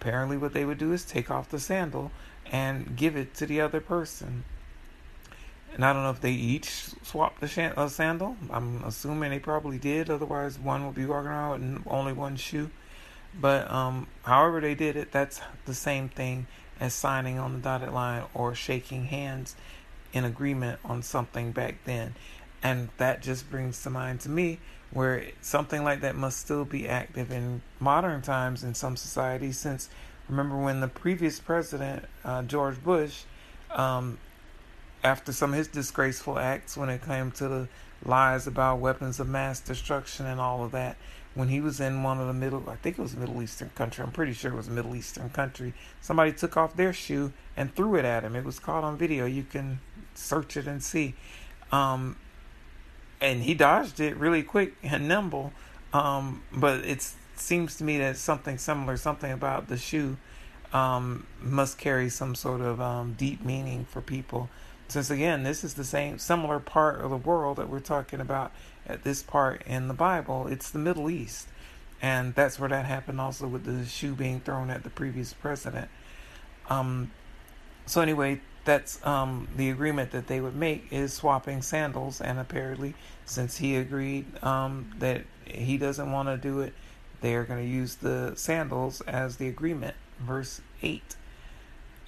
apparently 0.00 0.36
what 0.36 0.52
they 0.52 0.64
would 0.64 0.78
do 0.78 0.92
is 0.92 1.04
take 1.04 1.30
off 1.30 1.50
the 1.50 1.58
sandal 1.58 2.12
and 2.50 2.96
give 2.96 3.16
it 3.16 3.34
to 3.34 3.46
the 3.46 3.60
other 3.60 3.80
person. 3.80 4.44
And 5.76 5.84
I 5.84 5.92
don't 5.92 6.04
know 6.04 6.10
if 6.10 6.22
they 6.22 6.32
each 6.32 6.70
swapped 7.02 7.42
the 7.42 7.72
uh, 7.76 7.88
sandal. 7.88 8.36
I'm 8.50 8.82
assuming 8.82 9.28
they 9.28 9.38
probably 9.38 9.76
did. 9.76 10.08
Otherwise, 10.08 10.58
one 10.58 10.86
would 10.86 10.94
be 10.94 11.04
walking 11.04 11.28
around 11.28 11.74
with 11.74 11.82
only 11.86 12.14
one 12.14 12.36
shoe. 12.36 12.70
But 13.38 13.70
um, 13.70 14.06
however 14.22 14.62
they 14.62 14.74
did 14.74 14.96
it, 14.96 15.12
that's 15.12 15.42
the 15.66 15.74
same 15.74 16.08
thing 16.08 16.46
as 16.80 16.94
signing 16.94 17.38
on 17.38 17.52
the 17.52 17.58
dotted 17.58 17.92
line 17.92 18.22
or 18.32 18.54
shaking 18.54 19.04
hands 19.04 19.54
in 20.14 20.24
agreement 20.24 20.80
on 20.82 21.02
something 21.02 21.52
back 21.52 21.76
then. 21.84 22.14
And 22.62 22.88
that 22.96 23.20
just 23.20 23.50
brings 23.50 23.82
to 23.82 23.90
mind 23.90 24.20
to 24.20 24.30
me 24.30 24.60
where 24.90 25.26
something 25.42 25.84
like 25.84 26.00
that 26.00 26.16
must 26.16 26.38
still 26.38 26.64
be 26.64 26.88
active 26.88 27.30
in 27.30 27.60
modern 27.80 28.22
times 28.22 28.64
in 28.64 28.72
some 28.72 28.96
societies. 28.96 29.58
Since 29.58 29.90
remember 30.26 30.56
when 30.56 30.80
the 30.80 30.88
previous 30.88 31.38
president, 31.38 32.06
uh, 32.24 32.44
George 32.44 32.82
Bush, 32.82 33.24
um, 33.72 34.16
after 35.06 35.32
some 35.32 35.52
of 35.52 35.58
his 35.58 35.68
disgraceful 35.68 36.38
acts 36.38 36.76
when 36.76 36.88
it 36.88 37.02
came 37.04 37.30
to 37.30 37.48
the 37.48 37.68
lies 38.04 38.46
about 38.46 38.80
weapons 38.80 39.20
of 39.20 39.28
mass 39.28 39.60
destruction 39.60 40.26
and 40.26 40.40
all 40.40 40.64
of 40.64 40.72
that, 40.72 40.96
when 41.34 41.48
he 41.48 41.60
was 41.60 41.80
in 41.80 42.02
one 42.02 42.18
of 42.18 42.26
the 42.26 42.32
middle, 42.32 42.68
I 42.68 42.76
think 42.76 42.98
it 42.98 43.02
was 43.02 43.14
a 43.14 43.18
Middle 43.18 43.42
Eastern 43.42 43.70
country, 43.74 44.02
I'm 44.02 44.10
pretty 44.10 44.32
sure 44.32 44.52
it 44.52 44.56
was 44.56 44.68
a 44.68 44.72
Middle 44.72 44.96
Eastern 44.96 45.30
country, 45.30 45.74
somebody 46.00 46.32
took 46.32 46.56
off 46.56 46.76
their 46.76 46.92
shoe 46.92 47.32
and 47.56 47.74
threw 47.74 47.94
it 47.96 48.04
at 48.04 48.24
him. 48.24 48.34
It 48.34 48.44
was 48.44 48.58
caught 48.58 48.84
on 48.84 48.96
video. 48.96 49.26
You 49.26 49.44
can 49.44 49.80
search 50.14 50.56
it 50.56 50.66
and 50.66 50.82
see. 50.82 51.14
Um, 51.70 52.16
and 53.20 53.42
he 53.42 53.54
dodged 53.54 54.00
it 54.00 54.16
really 54.16 54.42
quick 54.42 54.74
and 54.82 55.06
nimble. 55.06 55.52
Um, 55.92 56.42
but 56.52 56.84
it 56.84 57.06
seems 57.36 57.76
to 57.76 57.84
me 57.84 57.98
that 57.98 58.16
something 58.16 58.58
similar, 58.58 58.96
something 58.96 59.30
about 59.30 59.68
the 59.68 59.76
shoe, 59.76 60.16
um, 60.72 61.26
must 61.40 61.78
carry 61.78 62.08
some 62.08 62.34
sort 62.34 62.60
of 62.60 62.80
um, 62.80 63.14
deep 63.16 63.44
meaning 63.44 63.84
for 63.84 64.00
people. 64.00 64.48
Since 64.88 65.10
again, 65.10 65.42
this 65.42 65.64
is 65.64 65.74
the 65.74 65.84
same 65.84 66.18
similar 66.18 66.60
part 66.60 67.00
of 67.00 67.10
the 67.10 67.16
world 67.16 67.58
that 67.58 67.68
we're 67.68 67.80
talking 67.80 68.20
about 68.20 68.52
at 68.86 69.02
this 69.02 69.22
part 69.22 69.62
in 69.66 69.88
the 69.88 69.94
Bible. 69.94 70.46
It's 70.46 70.70
the 70.70 70.78
Middle 70.78 71.10
East, 71.10 71.48
and 72.00 72.34
that's 72.34 72.58
where 72.58 72.68
that 72.68 72.86
happened. 72.86 73.20
Also 73.20 73.48
with 73.48 73.64
the 73.64 73.84
shoe 73.84 74.14
being 74.14 74.40
thrown 74.40 74.70
at 74.70 74.84
the 74.84 74.90
previous 74.90 75.32
president. 75.32 75.88
Um, 76.70 77.10
so 77.84 78.00
anyway, 78.00 78.40
that's 78.64 79.04
um, 79.04 79.48
the 79.56 79.70
agreement 79.70 80.12
that 80.12 80.28
they 80.28 80.40
would 80.40 80.56
make 80.56 80.86
is 80.92 81.12
swapping 81.12 81.62
sandals, 81.62 82.20
and 82.20 82.38
apparently, 82.38 82.94
since 83.24 83.56
he 83.56 83.76
agreed 83.76 84.24
um, 84.42 84.92
that 84.98 85.22
he 85.44 85.78
doesn't 85.78 86.10
want 86.10 86.28
to 86.28 86.36
do 86.36 86.60
it, 86.60 86.74
they 87.20 87.34
are 87.34 87.44
going 87.44 87.62
to 87.62 87.68
use 87.68 87.96
the 87.96 88.34
sandals 88.36 89.00
as 89.02 89.36
the 89.36 89.48
agreement. 89.48 89.96
Verse 90.20 90.60
eight. 90.82 91.16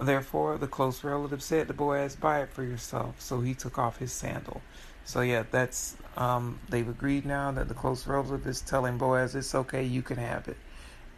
Therefore, 0.00 0.58
the 0.58 0.68
close 0.68 1.02
relative 1.02 1.42
said 1.42 1.68
to 1.68 1.74
Boaz, 1.74 2.14
"Buy 2.14 2.40
it 2.40 2.52
for 2.52 2.62
yourself." 2.62 3.20
So 3.20 3.40
he 3.40 3.54
took 3.54 3.78
off 3.78 3.98
his 3.98 4.12
sandal. 4.12 4.62
So 5.04 5.22
yeah, 5.22 5.44
that's 5.50 5.96
um, 6.16 6.60
they've 6.68 6.88
agreed 6.88 7.24
now 7.26 7.50
that 7.52 7.68
the 7.68 7.74
close 7.74 8.06
relative 8.06 8.46
is 8.46 8.60
telling 8.60 8.98
Boaz 8.98 9.34
it's 9.34 9.54
okay, 9.54 9.82
you 9.82 10.02
can 10.02 10.18
have 10.18 10.48
it, 10.48 10.56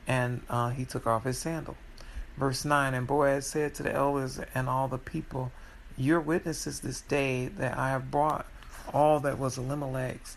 and 0.07 0.43
uh, 0.49 0.71
he 0.71 0.85
took 0.85 1.07
off 1.07 1.25
his 1.25 1.39
sandal. 1.39 1.77
Verse 2.37 2.65
9 2.65 2.95
And 2.95 3.07
Boaz 3.07 3.47
said 3.47 3.75
to 3.75 3.83
the 3.83 3.93
elders 3.93 4.41
and 4.55 4.69
all 4.69 4.89
the 4.89 4.99
people, 4.99 5.53
Your 5.97 6.21
witnesses 6.21 6.81
this 6.81 7.03
day 7.03 7.49
that 7.49 7.77
I 7.77 7.91
have 7.91 8.11
brought 8.11 8.47
all 8.95 9.21
that 9.21 9.39
was 9.39 9.59
Elimelech's 9.59 10.37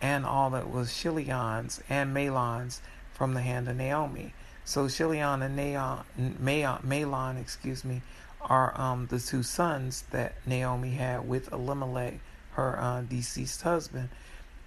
and 0.00 0.26
all 0.26 0.50
that 0.50 0.68
was 0.70 0.92
Chilion's 0.92 1.80
and 1.88 2.12
Mahlon's 2.12 2.80
from 3.12 3.34
the 3.34 3.42
hand 3.42 3.68
of 3.68 3.76
Naomi. 3.76 4.34
So 4.64 4.88
Chilion 4.88 5.42
and 5.42 5.56
Naon, 5.58 6.04
Mahlon, 6.40 7.40
excuse 7.40 7.84
me, 7.84 8.02
are 8.40 8.78
um, 8.80 9.06
the 9.06 9.18
two 9.18 9.42
sons 9.42 10.04
that 10.10 10.34
Naomi 10.46 10.90
had 10.90 11.28
with 11.28 11.52
Elimelech, 11.52 12.20
her 12.52 12.78
uh, 12.80 13.02
deceased 13.02 13.62
husband. 13.62 14.08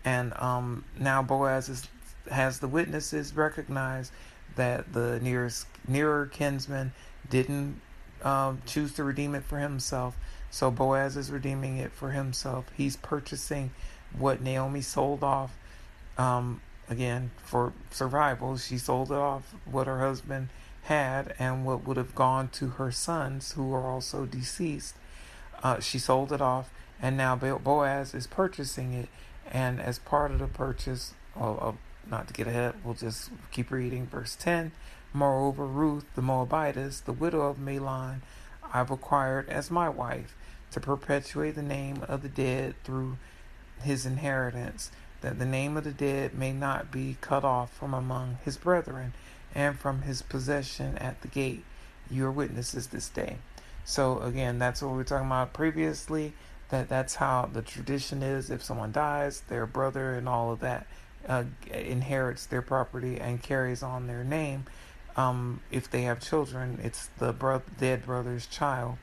And 0.06 0.34
um, 0.38 0.86
now 0.98 1.22
Boaz 1.22 1.68
is, 1.68 1.88
has 2.30 2.60
the 2.60 2.68
witnesses 2.68 3.36
recognize 3.36 4.12
that 4.56 4.94
the 4.94 5.20
nearest 5.20 5.68
nearer 5.88 6.27
kinsman 6.27 6.94
didn't 7.30 7.82
um, 8.24 8.62
choose 8.66 8.94
to 8.94 9.04
redeem 9.04 9.36
it 9.36 9.44
for 9.44 9.60
himself. 9.60 10.16
So 10.50 10.72
Boaz 10.72 11.18
is 11.18 11.32
redeeming 11.32 11.77
it 11.77 11.92
for 11.92 12.12
himself. 12.12 12.66
He's 12.75 12.96
purchasing 12.96 13.72
what 14.18 14.42
Naomi 14.42 14.82
sold 14.82 15.24
off. 15.24 15.56
Um, 16.18 16.62
again, 16.89 17.32
for 17.44 17.74
survival, 17.91 18.58
she 18.58 18.77
sold 18.77 19.12
off 19.12 19.56
what 19.65 19.88
her 19.88 20.00
husband 20.00 20.50
had 20.84 21.36
and 21.38 21.65
what 21.65 21.86
would 21.86 21.98
have 21.98 22.15
gone 22.15 22.48
to 22.50 22.70
her 22.70 22.91
sons, 22.91 23.53
who 23.53 23.74
are 23.74 23.86
also 23.86 24.25
deceased. 24.25 24.96
Uh, 25.62 25.79
she 25.79 26.00
sold 26.00 26.32
it 26.32 26.41
off, 26.41 26.70
and 27.01 27.17
now 27.17 27.36
Boaz 27.36 28.13
is 28.13 28.27
purchasing 28.27 28.94
it. 28.94 29.10
And 29.50 29.79
as 29.79 30.00
part 30.00 30.32
of 30.32 30.39
the 30.39 30.48
purchase, 30.48 31.13
of 31.36 31.77
not 32.10 32.27
to 32.27 32.34
get 32.34 32.48
ahead, 32.48 32.75
we'll 32.84 32.94
just 32.94 33.29
keep 33.51 33.72
reading. 33.72 34.08
Verse 34.08 34.36
10 34.36 34.72
Moreover, 35.13 35.65
Ruth 35.65 36.06
the 36.15 36.22
Moabitess, 36.22 37.01
the 37.01 37.13
widow 37.13 37.41
of 37.41 37.58
Mahlon, 37.58 38.22
I've 38.74 38.91
acquired 38.91 39.50
as 39.50 39.72
my 39.72 39.89
wife 39.89 40.36
to 40.72 40.79
perpetuate 40.79 41.51
the 41.51 41.63
name 41.63 42.03
of 42.08 42.22
the 42.22 42.29
dead 42.29 42.75
through 42.84 43.17
his 43.82 44.06
inheritance, 44.06 44.91
that 45.21 45.39
the 45.39 45.45
name 45.45 45.77
of 45.77 45.83
the 45.83 45.91
dead 45.91 46.33
may 46.33 46.53
not 46.53 46.91
be 46.91 47.17
cut 47.21 47.43
off 47.43 47.71
from 47.74 47.93
among 47.93 48.38
his 48.45 48.57
brethren 48.57 49.13
and 49.55 49.79
from 49.79 50.03
his 50.03 50.21
possession 50.21 50.97
at 50.97 51.21
the 51.21 51.27
gate. 51.27 51.63
You 52.09 52.25
are 52.25 52.31
witnesses 52.31 52.88
this 52.88 53.09
day. 53.09 53.38
So 53.83 54.19
again, 54.19 54.59
that's 54.59 54.81
what 54.81 54.91
we 54.91 54.97
were 54.97 55.03
talking 55.03 55.27
about 55.27 55.53
previously. 55.53 56.33
That 56.69 56.89
that's 56.89 57.15
how 57.15 57.50
the 57.51 57.62
tradition 57.62 58.21
is. 58.21 58.50
If 58.50 58.63
someone 58.63 58.91
dies, 58.91 59.41
their 59.47 59.65
brother 59.65 60.13
and 60.13 60.27
all 60.27 60.51
of 60.51 60.59
that 60.59 60.86
uh, 61.27 61.45
inherits 61.74 62.45
their 62.45 62.62
property 62.62 63.19
and 63.19 63.41
carries 63.41 63.81
on 63.81 64.07
their 64.07 64.24
name. 64.24 64.65
Um, 65.15 65.62
if 65.71 65.89
they 65.89 66.03
have 66.03 66.19
children, 66.19 66.79
it's 66.83 67.07
the 67.17 67.33
bro- 67.33 67.63
dead 67.79 68.05
brother's 68.05 68.45
child, 68.45 68.97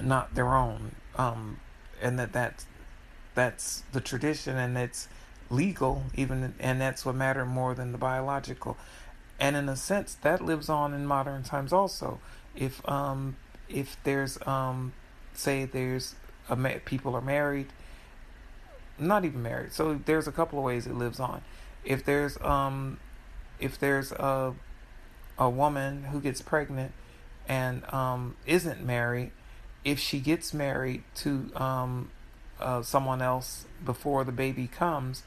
not 0.00 0.34
their 0.34 0.54
own. 0.54 0.96
Um, 1.16 1.60
and 2.02 2.18
that 2.18 2.32
that's, 2.32 2.66
that's 3.38 3.82
the 3.92 4.00
tradition 4.00 4.56
and 4.56 4.76
it's 4.76 5.08
legal, 5.50 6.02
even, 6.14 6.54
and 6.58 6.80
that's 6.80 7.06
what 7.06 7.14
mattered 7.14 7.46
more 7.46 7.74
than 7.74 7.92
the 7.92 7.98
biological. 7.98 8.76
And 9.40 9.56
in 9.56 9.68
a 9.68 9.76
sense, 9.76 10.14
that 10.22 10.44
lives 10.44 10.68
on 10.68 10.92
in 10.92 11.06
modern 11.06 11.44
times 11.44 11.72
also. 11.72 12.20
If 12.56 12.86
um, 12.88 13.36
if 13.68 13.96
there's 14.02 14.38
um, 14.46 14.92
say 15.34 15.64
there's 15.64 16.16
a 16.48 16.56
ma- 16.56 16.80
people 16.84 17.14
are 17.14 17.20
married 17.20 17.68
not 18.98 19.24
even 19.24 19.42
married. 19.42 19.72
So 19.72 20.00
there's 20.04 20.26
a 20.26 20.32
couple 20.32 20.58
of 20.58 20.64
ways 20.64 20.86
it 20.86 20.94
lives 20.94 21.20
on. 21.20 21.42
If 21.84 22.04
there's 22.04 22.40
um, 22.40 22.98
if 23.60 23.78
there's 23.78 24.12
a 24.12 24.54
a 25.38 25.48
woman 25.48 26.04
who 26.04 26.20
gets 26.20 26.42
pregnant 26.42 26.92
and 27.48 27.84
um, 27.92 28.36
isn't 28.46 28.84
married, 28.84 29.30
if 29.84 29.98
she 29.98 30.18
gets 30.18 30.52
married 30.52 31.04
to 31.16 31.50
um, 31.54 32.10
uh, 32.60 32.82
someone 32.82 33.22
else 33.22 33.66
before 33.84 34.24
the 34.24 34.32
baby 34.32 34.66
comes, 34.66 35.22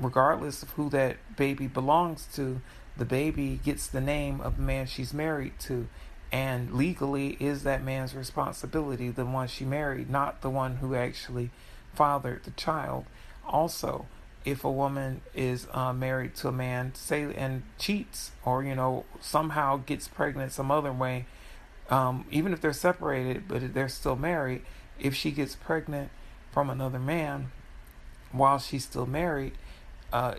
regardless 0.00 0.62
of 0.62 0.70
who 0.70 0.90
that 0.90 1.16
baby 1.36 1.66
belongs 1.66 2.26
to, 2.34 2.60
the 2.96 3.04
baby 3.04 3.60
gets 3.62 3.86
the 3.86 4.00
name 4.00 4.40
of 4.40 4.56
the 4.56 4.62
man 4.62 4.86
she's 4.86 5.12
married 5.12 5.58
to. 5.60 5.88
And 6.32 6.72
legally 6.72 7.36
is 7.38 7.62
that 7.62 7.84
man's 7.84 8.14
responsibility, 8.14 9.10
the 9.10 9.24
one 9.24 9.48
she 9.48 9.64
married, 9.64 10.10
not 10.10 10.42
the 10.42 10.50
one 10.50 10.76
who 10.76 10.94
actually 10.94 11.50
fathered 11.94 12.44
the 12.44 12.50
child. 12.52 13.04
Also, 13.46 14.06
if 14.44 14.64
a 14.64 14.70
woman 14.70 15.20
is 15.34 15.66
uh, 15.72 15.92
married 15.92 16.34
to 16.36 16.48
a 16.48 16.52
man, 16.52 16.94
say, 16.94 17.22
and 17.34 17.62
cheats, 17.78 18.32
or 18.44 18.62
you 18.62 18.74
know 18.74 19.04
somehow 19.20 19.76
gets 19.76 20.08
pregnant 20.08 20.52
some 20.52 20.70
other 20.70 20.92
way, 20.92 21.26
um, 21.90 22.24
even 22.30 22.52
if 22.52 22.60
they're 22.60 22.72
separated, 22.72 23.48
but 23.48 23.74
they're 23.74 23.88
still 23.88 24.16
married, 24.16 24.62
if 24.98 25.14
she 25.14 25.30
gets 25.30 25.54
pregnant 25.54 26.10
from 26.56 26.70
another 26.70 26.98
man 26.98 27.50
while 28.32 28.58
she's 28.58 28.82
still 28.82 29.04
married, 29.04 29.52
uh, 30.10 30.36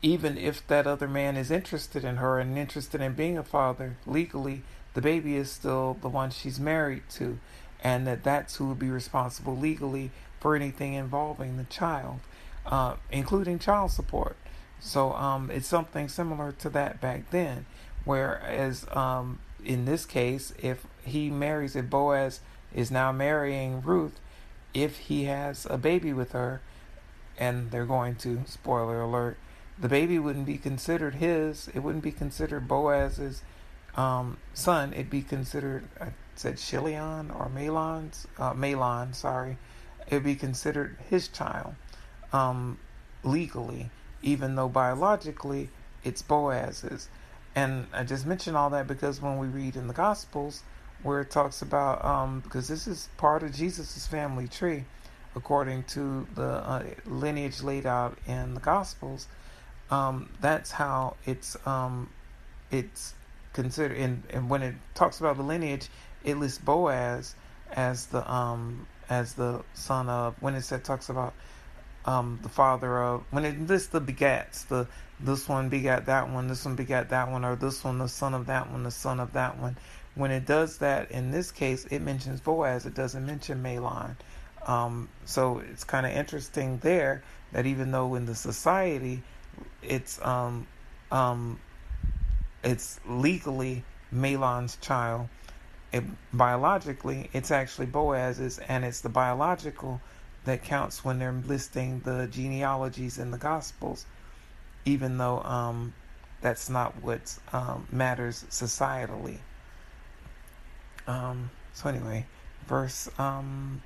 even 0.00 0.38
if 0.38 0.64
that 0.68 0.86
other 0.86 1.08
man 1.08 1.36
is 1.36 1.50
interested 1.50 2.04
in 2.04 2.18
her 2.18 2.38
and 2.38 2.56
interested 2.56 3.00
in 3.00 3.12
being 3.12 3.36
a 3.36 3.42
father 3.42 3.96
legally, 4.06 4.62
the 4.94 5.00
baby 5.00 5.34
is 5.34 5.50
still 5.50 5.96
the 6.00 6.08
one 6.08 6.30
she's 6.30 6.60
married 6.60 7.02
to, 7.10 7.40
and 7.82 8.06
that 8.06 8.22
that's 8.22 8.54
who 8.54 8.68
would 8.68 8.78
be 8.78 8.88
responsible 8.88 9.56
legally 9.56 10.12
for 10.38 10.54
anything 10.54 10.94
involving 10.94 11.56
the 11.56 11.64
child, 11.64 12.20
uh, 12.64 12.94
including 13.10 13.58
child 13.58 13.90
support. 13.90 14.36
So 14.78 15.12
um, 15.14 15.50
it's 15.50 15.66
something 15.66 16.08
similar 16.08 16.52
to 16.52 16.68
that 16.68 17.00
back 17.00 17.32
then. 17.32 17.66
Whereas 18.04 18.86
um, 18.92 19.40
in 19.64 19.86
this 19.86 20.06
case, 20.06 20.54
if 20.62 20.86
he 21.04 21.30
marries, 21.30 21.74
if 21.74 21.90
Boaz 21.90 22.38
is 22.72 22.92
now 22.92 23.10
marrying 23.10 23.82
Ruth, 23.82 24.20
if 24.76 24.98
he 24.98 25.24
has 25.24 25.66
a 25.70 25.78
baby 25.78 26.12
with 26.12 26.32
her, 26.32 26.60
and 27.38 27.70
they're 27.70 27.86
going 27.86 28.14
to, 28.14 28.42
spoiler 28.44 29.00
alert, 29.00 29.38
the 29.78 29.88
baby 29.88 30.18
wouldn't 30.18 30.44
be 30.44 30.58
considered 30.58 31.14
his, 31.14 31.68
it 31.68 31.78
wouldn't 31.78 32.04
be 32.04 32.12
considered 32.12 32.68
Boaz's 32.68 33.42
um, 33.94 34.36
son, 34.52 34.92
it'd 34.92 35.08
be 35.08 35.22
considered, 35.22 35.88
I 35.98 36.08
said 36.34 36.58
Chilion 36.58 37.30
or 37.30 37.48
Mahlon's, 37.48 38.26
uh, 38.38 38.52
Mahlon, 38.52 39.14
sorry, 39.14 39.56
it'd 40.08 40.22
be 40.22 40.36
considered 40.36 40.98
his 41.08 41.28
child 41.28 41.74
um, 42.34 42.78
legally, 43.24 43.88
even 44.22 44.56
though 44.56 44.68
biologically 44.68 45.70
it's 46.04 46.20
Boaz's. 46.20 47.08
And 47.54 47.86
I 47.94 48.04
just 48.04 48.26
mentioned 48.26 48.58
all 48.58 48.68
that 48.70 48.86
because 48.86 49.22
when 49.22 49.38
we 49.38 49.46
read 49.46 49.76
in 49.76 49.88
the 49.88 49.94
Gospels, 49.94 50.62
where 51.02 51.20
it 51.20 51.30
talks 51.30 51.62
about, 51.62 52.04
um, 52.04 52.40
because 52.40 52.68
this 52.68 52.86
is 52.86 53.08
part 53.16 53.42
of 53.42 53.52
Jesus' 53.52 54.06
family 54.06 54.48
tree, 54.48 54.84
according 55.34 55.84
to 55.84 56.26
the 56.34 56.42
uh, 56.42 56.84
lineage 57.04 57.62
laid 57.62 57.86
out 57.86 58.18
in 58.26 58.54
the 58.54 58.60
Gospels, 58.60 59.28
um, 59.90 60.28
that's 60.40 60.70
how 60.72 61.16
it's 61.26 61.56
um, 61.66 62.10
it's 62.70 63.14
considered. 63.52 63.96
And, 63.98 64.22
and 64.30 64.50
when 64.50 64.62
it 64.62 64.74
talks 64.94 65.20
about 65.20 65.36
the 65.36 65.42
lineage, 65.42 65.88
it 66.24 66.36
lists 66.36 66.58
Boaz 66.58 67.34
as 67.72 68.06
the 68.06 68.30
um, 68.32 68.86
as 69.08 69.34
the 69.34 69.62
son 69.74 70.08
of. 70.08 70.34
When 70.40 70.54
it 70.54 70.62
said 70.62 70.84
talks 70.84 71.08
about 71.08 71.34
um, 72.04 72.38
the 72.42 72.48
father 72.48 73.02
of 73.02 73.24
when 73.30 73.44
it 73.44 73.66
lists 73.66 73.88
the 73.88 74.00
begats, 74.00 74.66
the 74.66 74.86
this 75.20 75.48
one 75.48 75.68
begat 75.68 76.06
that 76.06 76.30
one, 76.30 76.48
this 76.48 76.64
one 76.64 76.76
begat 76.76 77.10
that 77.10 77.30
one, 77.30 77.44
or 77.44 77.56
this 77.56 77.84
one 77.84 77.98
the 77.98 78.08
son 78.08 78.34
of 78.34 78.46
that 78.46 78.70
one, 78.70 78.82
the 78.82 78.90
son 78.90 79.20
of 79.20 79.32
that 79.34 79.58
one. 79.58 79.76
When 80.16 80.30
it 80.30 80.46
does 80.46 80.78
that 80.78 81.10
in 81.10 81.30
this 81.30 81.52
case, 81.52 81.84
it 81.90 82.00
mentions 82.00 82.40
Boaz. 82.40 82.86
It 82.86 82.94
doesn't 82.94 83.24
mention 83.24 83.62
Mahlon. 83.62 84.16
Um, 84.66 85.08
so 85.26 85.58
it's 85.70 85.84
kind 85.84 86.06
of 86.06 86.12
interesting 86.12 86.78
there 86.78 87.22
that 87.52 87.66
even 87.66 87.92
though 87.92 88.16
in 88.16 88.26
the 88.26 88.34
society 88.34 89.22
it's 89.82 90.20
um, 90.24 90.66
um, 91.12 91.60
it's 92.64 92.98
legally 93.06 93.84
Mahlon's 94.12 94.76
child, 94.76 95.28
it, 95.92 96.02
biologically 96.32 97.30
it's 97.32 97.50
actually 97.50 97.86
Boaz's, 97.86 98.58
and 98.58 98.84
it's 98.84 99.02
the 99.02 99.08
biological 99.08 100.00
that 100.46 100.64
counts 100.64 101.04
when 101.04 101.18
they're 101.18 101.32
listing 101.32 102.00
the 102.00 102.26
genealogies 102.28 103.18
in 103.18 103.30
the 103.30 103.38
Gospels, 103.38 104.06
even 104.86 105.18
though 105.18 105.42
um, 105.42 105.92
that's 106.40 106.70
not 106.70 106.94
what 107.02 107.38
um, 107.52 107.86
matters 107.92 108.44
societally. 108.50 109.38
Um, 111.06 111.50
so 111.74 111.88
anyway, 111.88 112.26
verse. 112.66 113.08
Um, 113.18 113.82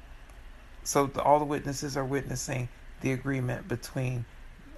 so 0.82 1.06
the, 1.06 1.22
all 1.22 1.38
the 1.38 1.44
witnesses 1.44 1.96
are 1.96 2.04
witnessing 2.04 2.68
the 3.00 3.12
agreement 3.12 3.68
between 3.68 4.24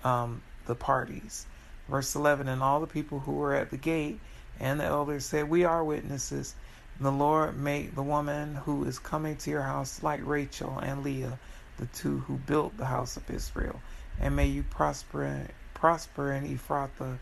um, 0.04 0.42
the 0.66 0.74
parties. 0.74 1.46
Verse 1.88 2.14
11 2.14 2.48
And 2.48 2.62
all 2.62 2.80
the 2.80 2.86
people 2.86 3.20
who 3.20 3.32
were 3.32 3.54
at 3.54 3.70
the 3.70 3.76
gate 3.76 4.20
and 4.60 4.80
the 4.80 4.84
elders 4.84 5.24
said, 5.24 5.48
We 5.48 5.64
are 5.64 5.84
witnesses. 5.84 6.54
The 7.00 7.12
Lord 7.12 7.58
make 7.58 7.94
the 7.94 8.02
woman 8.02 8.54
who 8.54 8.84
is 8.84 8.98
coming 8.98 9.36
to 9.36 9.50
your 9.50 9.62
house 9.62 10.02
like 10.02 10.20
Rachel 10.24 10.78
and 10.78 11.02
Leah 11.02 11.38
the 11.82 11.86
two 11.86 12.20
who 12.20 12.36
built 12.36 12.76
the 12.76 12.84
house 12.84 13.16
of 13.16 13.28
Israel. 13.30 13.80
And 14.20 14.36
may 14.36 14.46
you 14.46 14.62
prosper, 14.62 15.48
prosper 15.74 16.32
in 16.32 16.44
Ephrathah 16.44 17.18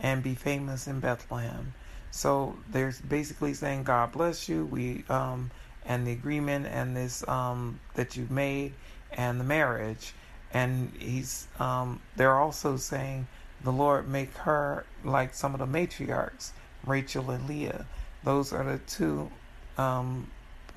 and 0.00 0.22
be 0.22 0.34
famous 0.34 0.86
in 0.86 1.00
Bethlehem. 1.00 1.74
So 2.14 2.54
they're 2.70 2.94
basically 3.08 3.54
saying, 3.54 3.82
God 3.82 4.12
bless 4.12 4.48
you. 4.48 4.66
We 4.66 5.02
um, 5.08 5.50
and 5.84 6.06
the 6.06 6.12
agreement 6.12 6.66
and 6.66 6.96
this 6.96 7.26
um, 7.26 7.80
that 7.94 8.16
you've 8.16 8.30
made 8.30 8.72
and 9.10 9.40
the 9.40 9.44
marriage. 9.44 10.14
And 10.52 10.92
he's 10.96 11.48
um, 11.58 12.00
they're 12.14 12.38
also 12.38 12.76
saying 12.76 13.26
the 13.64 13.72
Lord 13.72 14.08
make 14.08 14.32
her 14.36 14.86
like 15.02 15.34
some 15.34 15.54
of 15.54 15.58
the 15.58 15.66
matriarchs, 15.66 16.52
Rachel 16.86 17.32
and 17.32 17.48
Leah. 17.48 17.84
Those 18.22 18.52
are 18.52 18.62
the 18.62 18.78
two 18.78 19.28
um, 19.76 20.30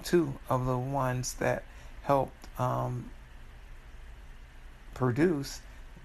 two 0.03 0.33
of 0.49 0.65
the 0.65 0.77
ones 0.77 1.35
that 1.35 1.63
helped 2.01 2.47
um, 2.59 3.11
produce 4.95 5.61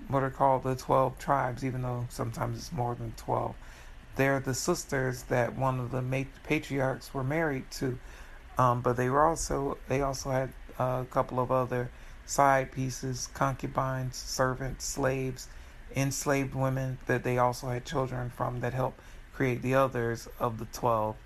what 0.08 0.22
are 0.22 0.30
called 0.30 0.64
the 0.64 0.76
12 0.76 1.18
tribes, 1.18 1.64
even 1.64 1.80
though 1.80 2.04
sometimes 2.10 2.58
it's 2.58 2.72
more 2.72 2.94
than 2.94 3.14
12. 3.16 3.54
They're 4.16 4.40
the 4.40 4.54
sisters 4.54 5.25
that 5.25 5.57
one 5.57 5.81
of 5.81 5.90
the 5.90 6.26
patriarchs 6.45 7.14
were 7.14 7.25
married 7.25 7.71
to, 7.73 7.99
um, 8.59 8.81
but 8.83 8.97
they 8.97 9.09
were 9.09 9.25
also 9.25 9.78
they 9.88 10.02
also 10.02 10.31
had 10.31 10.52
a 10.78 11.06
couple 11.10 11.41
of 11.41 11.50
other 11.50 11.91
side 12.26 12.73
pieces, 12.73 13.28
concubines, 13.34 14.17
servants, 14.17 14.84
slaves, 14.84 15.49
enslaved 15.97 16.54
women 16.54 16.99
that 17.06 17.25
they 17.25 17.39
also 17.39 17.69
had 17.69 17.84
children 17.84 18.30
from 18.30 18.60
that 18.60 18.73
helped 18.73 19.00
create 19.34 19.63
the 19.63 19.75
others 19.75 20.28
of 20.39 20.58
the 20.58 20.67
12. 20.67 21.17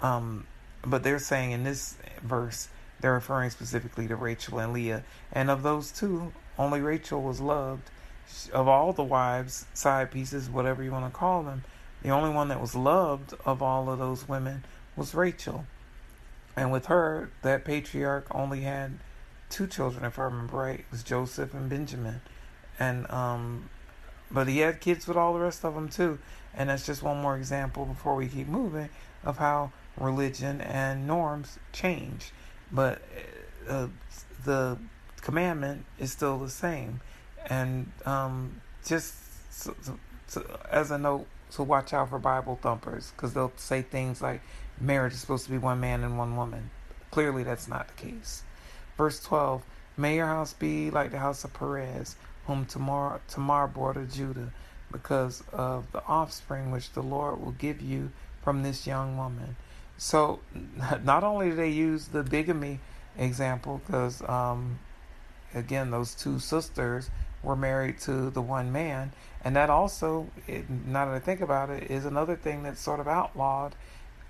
Um, 0.00 0.46
but 0.82 1.02
they're 1.02 1.18
saying 1.18 1.52
in 1.52 1.64
this 1.64 1.96
verse, 2.22 2.68
they're 3.00 3.14
referring 3.14 3.50
specifically 3.50 4.08
to 4.08 4.16
Rachel 4.16 4.58
and 4.58 4.72
Leah. 4.72 5.04
And 5.32 5.50
of 5.50 5.62
those 5.62 5.90
two, 5.90 6.32
only 6.58 6.80
Rachel 6.80 7.22
was 7.22 7.40
loved. 7.40 7.90
Of 8.52 8.68
all 8.68 8.92
the 8.92 9.04
wives, 9.04 9.66
side 9.74 10.10
pieces, 10.10 10.50
whatever 10.50 10.82
you 10.82 10.92
want 10.92 11.12
to 11.12 11.18
call 11.18 11.42
them, 11.42 11.64
the 12.02 12.10
only 12.10 12.30
one 12.30 12.48
that 12.48 12.60
was 12.60 12.74
loved 12.74 13.34
of 13.44 13.62
all 13.62 13.90
of 13.90 13.98
those 13.98 14.28
women 14.28 14.64
was 14.96 15.14
Rachel. 15.14 15.66
And 16.56 16.72
with 16.72 16.86
her, 16.86 17.30
that 17.42 17.64
patriarch 17.64 18.26
only 18.30 18.62
had 18.62 18.98
two 19.48 19.66
children, 19.66 20.04
if 20.04 20.18
I 20.18 20.24
remember 20.24 20.56
right. 20.56 20.80
It 20.80 20.86
was 20.90 21.02
Joseph 21.02 21.54
and 21.54 21.68
Benjamin. 21.68 22.20
And, 22.78 23.10
um, 23.10 23.70
but 24.30 24.48
he 24.48 24.58
had 24.58 24.80
kids 24.80 25.06
with 25.06 25.16
all 25.16 25.34
the 25.34 25.40
rest 25.40 25.64
of 25.64 25.74
them 25.74 25.88
too. 25.88 26.18
And 26.54 26.70
that's 26.70 26.86
just 26.86 27.02
one 27.02 27.20
more 27.20 27.36
example 27.36 27.84
before 27.84 28.14
we 28.14 28.26
keep 28.26 28.48
moving 28.48 28.88
of 29.24 29.38
how 29.38 29.72
religion 29.96 30.60
and 30.60 31.06
norms 31.06 31.58
change. 31.72 32.32
But 32.70 33.00
uh, 33.68 33.88
the 34.44 34.78
commandment 35.20 35.84
is 35.98 36.12
still 36.12 36.38
the 36.38 36.50
same. 36.50 37.00
And 37.46 37.90
um, 38.04 38.60
just 38.84 39.14
so, 39.52 39.74
so, 40.26 40.60
as 40.70 40.90
a 40.90 40.98
note, 40.98 41.26
so 41.50 41.62
watch 41.62 41.92
out 41.92 42.10
for 42.10 42.18
Bible 42.18 42.58
thumpers 42.60 43.12
because 43.16 43.34
they'll 43.34 43.52
say 43.56 43.82
things 43.82 44.20
like 44.20 44.40
marriage 44.80 45.12
is 45.12 45.20
supposed 45.20 45.44
to 45.46 45.50
be 45.50 45.58
one 45.58 45.80
man 45.80 46.04
and 46.04 46.18
one 46.18 46.36
woman. 46.36 46.70
Clearly, 47.10 47.42
that's 47.42 47.68
not 47.68 47.88
the 47.88 47.94
case. 47.94 48.42
Verse 48.96 49.20
12 49.20 49.62
May 49.96 50.16
your 50.16 50.26
house 50.26 50.52
be 50.52 50.90
like 50.90 51.10
the 51.10 51.18
house 51.18 51.42
of 51.42 51.52
Perez, 51.54 52.14
whom 52.46 52.66
Tamar, 52.66 53.20
Tamar 53.28 53.66
bore 53.66 53.94
to 53.94 54.06
Judah, 54.06 54.52
because 54.92 55.42
of 55.52 55.90
the 55.90 56.04
offspring 56.06 56.70
which 56.70 56.92
the 56.92 57.02
Lord 57.02 57.44
will 57.44 57.52
give 57.52 57.82
you 57.82 58.12
from 58.42 58.62
this 58.62 58.86
young 58.86 59.16
woman. 59.16 59.56
So, 59.96 60.38
not 61.02 61.24
only 61.24 61.50
do 61.50 61.56
they 61.56 61.70
use 61.70 62.06
the 62.06 62.22
bigamy 62.22 62.78
example, 63.16 63.80
because 63.84 64.22
um, 64.28 64.78
again, 65.52 65.90
those 65.90 66.14
two 66.14 66.38
sisters 66.38 67.10
were 67.42 67.56
married 67.56 67.98
to 68.00 68.30
the 68.30 68.42
one 68.42 68.72
man. 68.72 69.12
And 69.44 69.54
that 69.56 69.70
also, 69.70 70.28
it, 70.46 70.68
now 70.68 71.06
that 71.06 71.14
I 71.14 71.18
think 71.20 71.40
about 71.40 71.70
it, 71.70 71.90
is 71.90 72.04
another 72.04 72.36
thing 72.36 72.62
that's 72.62 72.80
sort 72.80 73.00
of 73.00 73.08
outlawed 73.08 73.74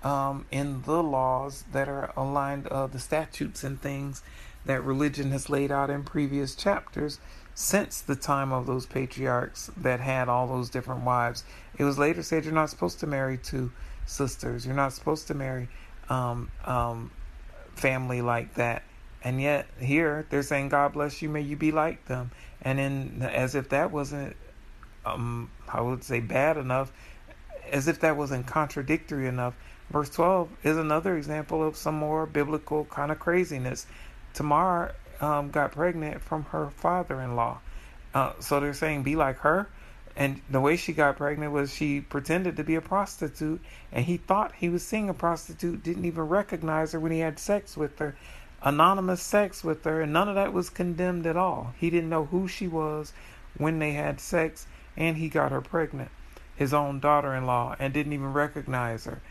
um, 0.03 0.45
in 0.51 0.83
the 0.83 1.03
laws 1.03 1.65
that 1.71 1.89
are 1.89 2.13
aligned, 2.15 2.67
uh, 2.67 2.87
the 2.87 2.99
statutes 2.99 3.63
and 3.63 3.81
things 3.81 4.23
that 4.65 4.83
religion 4.83 5.31
has 5.31 5.49
laid 5.49 5.71
out 5.71 5.89
in 5.89 6.03
previous 6.03 6.55
chapters 6.55 7.19
since 7.55 7.99
the 8.01 8.15
time 8.15 8.53
of 8.53 8.65
those 8.65 8.85
patriarchs 8.85 9.69
that 9.75 9.99
had 9.99 10.29
all 10.29 10.47
those 10.47 10.69
different 10.69 11.03
wives. 11.03 11.43
It 11.77 11.83
was 11.83 11.97
later 11.97 12.23
said 12.23 12.45
you're 12.45 12.53
not 12.53 12.69
supposed 12.69 12.99
to 13.01 13.07
marry 13.07 13.37
two 13.37 13.71
sisters, 14.05 14.65
you're 14.65 14.75
not 14.75 14.93
supposed 14.93 15.27
to 15.27 15.33
marry 15.33 15.67
um, 16.09 16.51
um, 16.65 17.11
family 17.75 18.21
like 18.21 18.53
that. 18.55 18.83
And 19.23 19.41
yet 19.41 19.67
here 19.79 20.25
they're 20.29 20.43
saying, 20.43 20.69
God 20.69 20.93
bless 20.93 21.21
you, 21.21 21.29
may 21.29 21.41
you 21.41 21.57
be 21.57 21.71
like 21.71 22.05
them. 22.05 22.31
And 22.61 22.79
then 22.79 23.29
as 23.33 23.55
if 23.55 23.69
that 23.69 23.91
wasn't, 23.91 24.35
um, 25.05 25.49
I 25.71 25.81
would 25.81 26.03
say 26.03 26.19
bad 26.19 26.57
enough, 26.57 26.91
as 27.71 27.87
if 27.87 28.01
that 28.01 28.17
wasn't 28.17 28.47
contradictory 28.47 29.27
enough. 29.27 29.55
Verse 29.89 30.09
12 30.09 30.49
is 30.63 30.77
another 30.77 31.17
example 31.17 31.65
of 31.65 31.75
some 31.75 31.95
more 31.95 32.25
biblical 32.25 32.85
kind 32.85 33.11
of 33.11 33.19
craziness. 33.19 33.87
Tamar 34.33 34.93
um, 35.19 35.49
got 35.49 35.71
pregnant 35.71 36.21
from 36.21 36.43
her 36.45 36.69
father 36.69 37.19
in 37.21 37.35
law. 37.35 37.59
Uh, 38.13 38.33
so 38.39 38.59
they're 38.59 38.73
saying, 38.73 39.03
be 39.03 39.15
like 39.15 39.37
her. 39.39 39.67
And 40.15 40.41
the 40.49 40.59
way 40.59 40.75
she 40.75 40.91
got 40.91 41.17
pregnant 41.17 41.53
was 41.53 41.73
she 41.73 42.01
pretended 42.01 42.57
to 42.57 42.63
be 42.63 42.75
a 42.75 42.81
prostitute, 42.81 43.61
and 43.91 44.03
he 44.03 44.17
thought 44.17 44.53
he 44.53 44.67
was 44.67 44.85
seeing 44.85 45.07
a 45.07 45.13
prostitute, 45.13 45.81
didn't 45.81 46.03
even 46.03 46.23
recognize 46.23 46.91
her 46.91 46.99
when 46.99 47.11
he 47.11 47.19
had 47.19 47.39
sex 47.39 47.77
with 47.77 47.97
her 47.99 48.15
anonymous 48.61 49.21
sex 49.21 49.63
with 49.63 49.83
her, 49.85 50.01
and 50.01 50.13
none 50.13 50.29
of 50.29 50.35
that 50.35 50.53
was 50.53 50.69
condemned 50.69 51.25
at 51.25 51.37
all. 51.37 51.73
He 51.77 51.89
didn't 51.89 52.09
know 52.09 52.25
who 52.25 52.47
she 52.47 52.67
was 52.67 53.13
when 53.57 53.79
they 53.79 53.91
had 53.91 54.19
sex, 54.19 54.67
and 54.97 55.17
he 55.17 55.29
got 55.29 55.51
her 55.51 55.61
pregnant, 55.61 56.11
his 56.55 56.73
own 56.73 56.99
daughter 56.99 57.33
in 57.33 57.45
law, 57.45 57.75
and 57.79 57.93
didn't 57.93 58.13
even 58.13 58.33
recognize 58.33 59.05
her. 59.05 59.21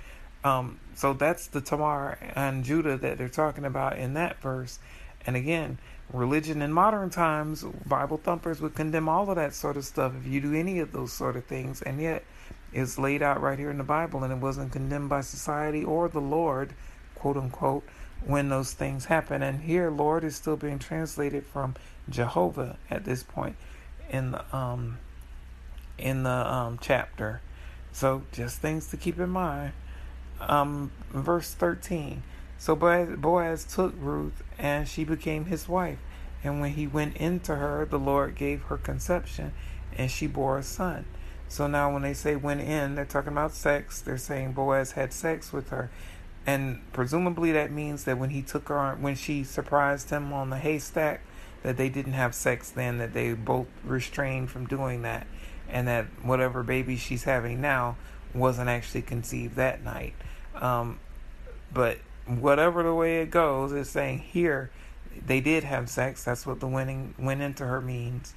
Um, 0.45 0.79
so 0.95 1.13
that's 1.13 1.49
the 1.49 1.61
Tamar 1.61 2.19
and 2.35 2.65
Judah 2.65 2.97
that 2.97 3.19
they're 3.19 3.29
talking 3.29 3.65
about 3.65 3.99
in 3.99 4.15
that 4.15 4.41
verse. 4.41 4.79
And 5.27 5.37
again, 5.37 5.79
religion 6.13 6.63
in 6.63 6.73
modern 6.73 7.11
times, 7.11 7.65
Bible 7.87 8.19
thumpers 8.19 8.61
would 8.61 8.75
condemn 8.75 9.09
all 9.09 9.29
of 9.29 9.37
that 9.37 9.53
sort 9.53 9.77
of 9.77 9.85
stuff 9.85 10.15
if 10.19 10.27
you 10.27 10.41
do 10.41 10.55
any 10.55 10.79
of 10.79 10.93
those 10.93 11.13
sort 11.13 11.37
of 11.37 11.45
things, 11.45 11.83
and 11.83 12.01
yet 12.01 12.25
it's 12.73 12.99
laid 12.99 13.23
out 13.23 13.43
right 13.43 13.59
here 13.59 13.71
in 13.71 13.79
the 13.79 13.85
Bible, 13.85 14.25
and 14.25 14.33
it 14.33 14.39
wasn't 14.39 14.73
condemned 14.73 15.09
by 15.09 15.21
society 15.21 15.85
or 15.85 16.09
the 16.09 16.21
Lord, 16.21 16.73
quote 17.15 17.37
unquote 17.37 17.85
when 18.25 18.49
those 18.49 18.73
things 18.73 19.07
happen. 19.07 19.43
And 19.43 19.63
here, 19.63 19.91
Lord 19.91 20.25
is 20.25 20.37
still 20.37 20.57
being 20.57 20.79
translated 20.79 21.47
from 21.47 21.75
Jehovah 22.09 22.77
at 22.91 23.05
this 23.05 23.23
point 23.23 23.57
in 24.11 24.33
the 24.33 24.57
um, 24.57 24.99
in 25.99 26.23
the 26.23 26.31
um, 26.31 26.79
chapter. 26.81 27.41
So 27.93 28.23
just 28.33 28.59
things 28.59 28.89
to 28.89 28.97
keep 28.97 29.19
in 29.19 29.31
mind. 29.31 29.73
Um, 30.41 30.93
verse 31.11 31.53
13. 31.55 32.23
So 32.59 32.75
Boaz, 32.75 33.17
Boaz 33.17 33.65
took 33.65 33.95
Ruth, 33.99 34.43
and 34.59 34.89
she 34.89 35.05
became 35.05 35.47
his 35.47 35.69
wife. 35.69 35.99
And 36.43 36.61
when 36.61 36.73
he 36.73 36.87
went 36.87 37.17
into 37.17 37.57
her, 37.57 37.85
the 37.85 37.99
Lord 37.99 38.37
gave 38.37 38.63
her 38.65 38.77
conception, 38.77 39.53
and 39.97 40.11
she 40.11 40.27
bore 40.27 40.59
a 40.59 40.63
son. 40.63 41.05
So 41.49 41.67
now, 41.67 41.93
when 41.93 42.03
they 42.03 42.15
say 42.15 42.37
went 42.37 42.61
in, 42.61 42.95
they're 42.95 43.05
talking 43.05 43.33
about 43.33 43.53
sex. 43.53 44.01
They're 44.01 44.19
saying 44.19 44.53
Boaz 44.53 44.93
had 44.93 45.13
sex 45.13 45.53
with 45.53 45.71
her, 45.71 45.91
and 46.49 46.81
presumably 46.95 47.53
that 47.53 47.71
means 47.71 48.05
that 48.05 48.17
when 48.17 48.31
he 48.31 48.41
took 48.41 48.69
her, 48.69 48.97
when 48.99 49.17
she 49.17 49.45
surprised 49.45 50.09
him 50.09 50.33
on 50.33 50.49
the 50.49 50.57
haystack, 50.57 51.21
that 51.63 51.77
they 51.77 51.91
didn't 51.91 52.15
have 52.15 52.35
sex 52.35 52.71
then. 52.71 52.97
That 52.97 53.13
they 53.13 53.35
both 53.35 53.67
restrained 53.85 54.51
from 54.51 54.65
doing 54.65 55.03
that, 55.03 55.27
and 55.69 55.87
that 55.89 56.07
whatever 56.23 56.63
baby 56.63 56.97
she's 56.97 57.25
having 57.25 57.61
now 57.61 57.99
wasn't 58.33 58.71
actually 58.71 59.03
conceived 59.03 59.57
that 59.57 59.85
night. 59.85 60.15
Um, 60.55 61.01
but 61.71 61.99
whatever 62.27 62.83
the 62.83 62.95
way 62.95 63.21
it 63.21 63.31
goes, 63.31 63.71
it's 63.73 63.91
saying 63.91 64.21
here 64.21 64.71
they 65.27 65.43
did 65.43 65.65
have 65.65 65.91
sex. 65.91 66.25
That's 66.25 66.47
what 66.47 66.61
the 66.61 66.67
winning 66.67 67.15
went 67.19 67.43
into 67.43 67.67
her 67.67 67.83
means, 67.83 68.33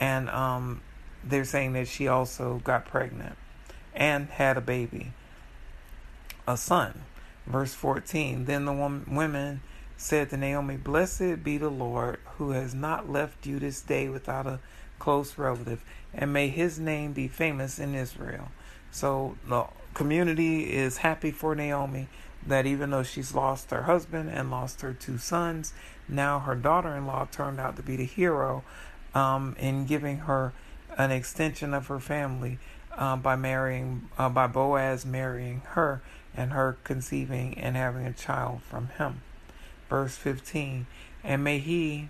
and 0.00 0.30
um, 0.30 0.80
they're 1.22 1.44
saying 1.44 1.74
that 1.74 1.86
she 1.86 2.08
also 2.08 2.62
got 2.64 2.86
pregnant 2.86 3.36
and 3.94 4.28
had 4.30 4.56
a 4.56 4.62
baby, 4.62 5.12
a 6.48 6.56
son. 6.56 7.02
Verse 7.46 7.74
14. 7.74 8.44
Then 8.44 8.64
the 8.64 8.72
women 8.72 9.60
said 9.96 10.30
to 10.30 10.36
Naomi, 10.36 10.76
"Blessed 10.76 11.42
be 11.44 11.58
the 11.58 11.70
Lord 11.70 12.18
who 12.36 12.50
has 12.50 12.74
not 12.74 13.10
left 13.10 13.46
you 13.46 13.58
this 13.58 13.80
day 13.80 14.08
without 14.08 14.46
a 14.46 14.60
close 14.98 15.38
relative, 15.38 15.82
and 16.14 16.32
may 16.32 16.48
His 16.48 16.78
name 16.78 17.12
be 17.12 17.28
famous 17.28 17.78
in 17.78 17.94
Israel." 17.94 18.48
So 18.90 19.36
the 19.48 19.66
community 19.94 20.72
is 20.72 20.98
happy 20.98 21.30
for 21.30 21.54
Naomi 21.54 22.08
that 22.46 22.66
even 22.66 22.90
though 22.90 23.02
she's 23.02 23.34
lost 23.34 23.70
her 23.70 23.82
husband 23.82 24.30
and 24.30 24.50
lost 24.50 24.80
her 24.80 24.92
two 24.92 25.18
sons, 25.18 25.72
now 26.08 26.40
her 26.40 26.54
daughter 26.54 26.96
in 26.96 27.06
law 27.06 27.26
turned 27.30 27.60
out 27.60 27.76
to 27.76 27.82
be 27.82 27.96
the 27.96 28.04
hero 28.04 28.64
um, 29.14 29.54
in 29.58 29.86
giving 29.86 30.18
her 30.18 30.52
an 30.96 31.10
extension 31.10 31.72
of 31.72 31.86
her 31.86 32.00
family 32.00 32.58
uh, 32.96 33.16
by 33.16 33.36
marrying, 33.36 34.08
uh, 34.18 34.28
by 34.28 34.46
Boaz 34.46 35.06
marrying 35.06 35.62
her 35.70 36.02
and 36.36 36.52
her 36.52 36.76
conceiving 36.84 37.58
and 37.58 37.76
having 37.76 38.06
a 38.06 38.12
child 38.12 38.62
from 38.62 38.88
him. 38.98 39.22
Verse 39.88 40.16
15 40.16 40.86
And 41.22 41.44
may 41.44 41.58
he 41.58 42.08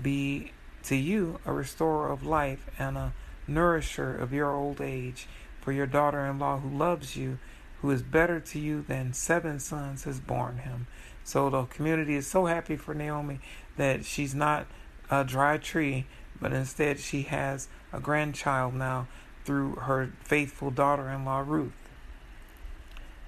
be 0.00 0.52
to 0.84 0.96
you 0.96 1.38
a 1.44 1.52
restorer 1.52 2.10
of 2.10 2.24
life 2.24 2.70
and 2.78 2.96
a 2.96 3.12
nourisher 3.46 4.14
of 4.14 4.32
your 4.32 4.54
old 4.54 4.80
age, 4.80 5.26
for 5.60 5.72
your 5.72 5.86
daughter 5.86 6.24
in 6.26 6.38
law 6.38 6.58
who 6.58 6.76
loves 6.76 7.16
you 7.16 7.38
who 7.80 7.90
is 7.90 8.02
better 8.02 8.40
to 8.40 8.58
you 8.58 8.82
than 8.82 9.12
seven 9.12 9.60
sons 9.60 10.04
has 10.04 10.20
borne 10.20 10.58
him. 10.58 10.86
So 11.24 11.50
the 11.50 11.64
community 11.64 12.16
is 12.16 12.26
so 12.26 12.46
happy 12.46 12.76
for 12.76 12.94
Naomi 12.94 13.40
that 13.76 14.04
she's 14.04 14.34
not 14.34 14.66
a 15.10 15.24
dry 15.24 15.58
tree, 15.58 16.06
but 16.40 16.52
instead 16.52 16.98
she 16.98 17.22
has 17.22 17.68
a 17.92 18.00
grandchild 18.00 18.74
now 18.74 19.06
through 19.44 19.76
her 19.76 20.10
faithful 20.22 20.70
daughter 20.70 21.08
in 21.08 21.24
law 21.24 21.44
Ruth. 21.46 21.72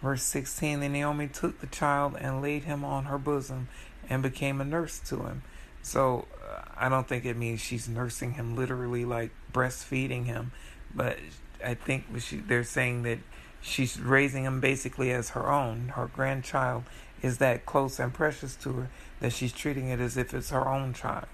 Verse 0.02 0.22
16 0.22 0.80
Then 0.80 0.92
Naomi 0.92 1.28
took 1.28 1.60
the 1.60 1.66
child 1.66 2.16
and 2.18 2.42
laid 2.42 2.64
him 2.64 2.84
on 2.84 3.04
her 3.04 3.18
bosom 3.18 3.68
and 4.08 4.22
became 4.22 4.60
a 4.60 4.64
nurse 4.64 4.98
to 5.06 5.22
him. 5.24 5.42
So 5.82 6.26
uh, 6.42 6.62
I 6.76 6.88
don't 6.88 7.08
think 7.08 7.24
it 7.24 7.36
means 7.36 7.60
she's 7.60 7.88
nursing 7.88 8.32
him 8.32 8.56
literally 8.56 9.04
like 9.04 9.30
breastfeeding 9.52 10.26
him, 10.26 10.52
but 10.94 11.18
I 11.64 11.74
think 11.74 12.04
she, 12.20 12.36
they're 12.36 12.64
saying 12.64 13.02
that 13.04 13.18
she's 13.60 13.98
raising 13.98 14.44
him 14.44 14.60
basically 14.60 15.10
as 15.12 15.30
her 15.30 15.50
own. 15.50 15.88
Her 15.94 16.06
grandchild 16.06 16.84
is 17.22 17.38
that 17.38 17.66
close 17.66 17.98
and 17.98 18.12
precious 18.12 18.56
to 18.56 18.72
her 18.72 18.88
that 19.20 19.32
she's 19.32 19.52
treating 19.52 19.88
it 19.88 20.00
as 20.00 20.16
if 20.16 20.32
it's 20.34 20.50
her 20.50 20.66
own 20.68 20.94
child. 20.94 21.26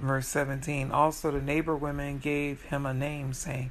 Verse 0.00 0.26
17 0.28 0.90
Also, 0.90 1.30
the 1.30 1.40
neighbor 1.40 1.76
women 1.76 2.18
gave 2.18 2.62
him 2.62 2.84
a 2.84 2.92
name, 2.92 3.32
saying, 3.32 3.70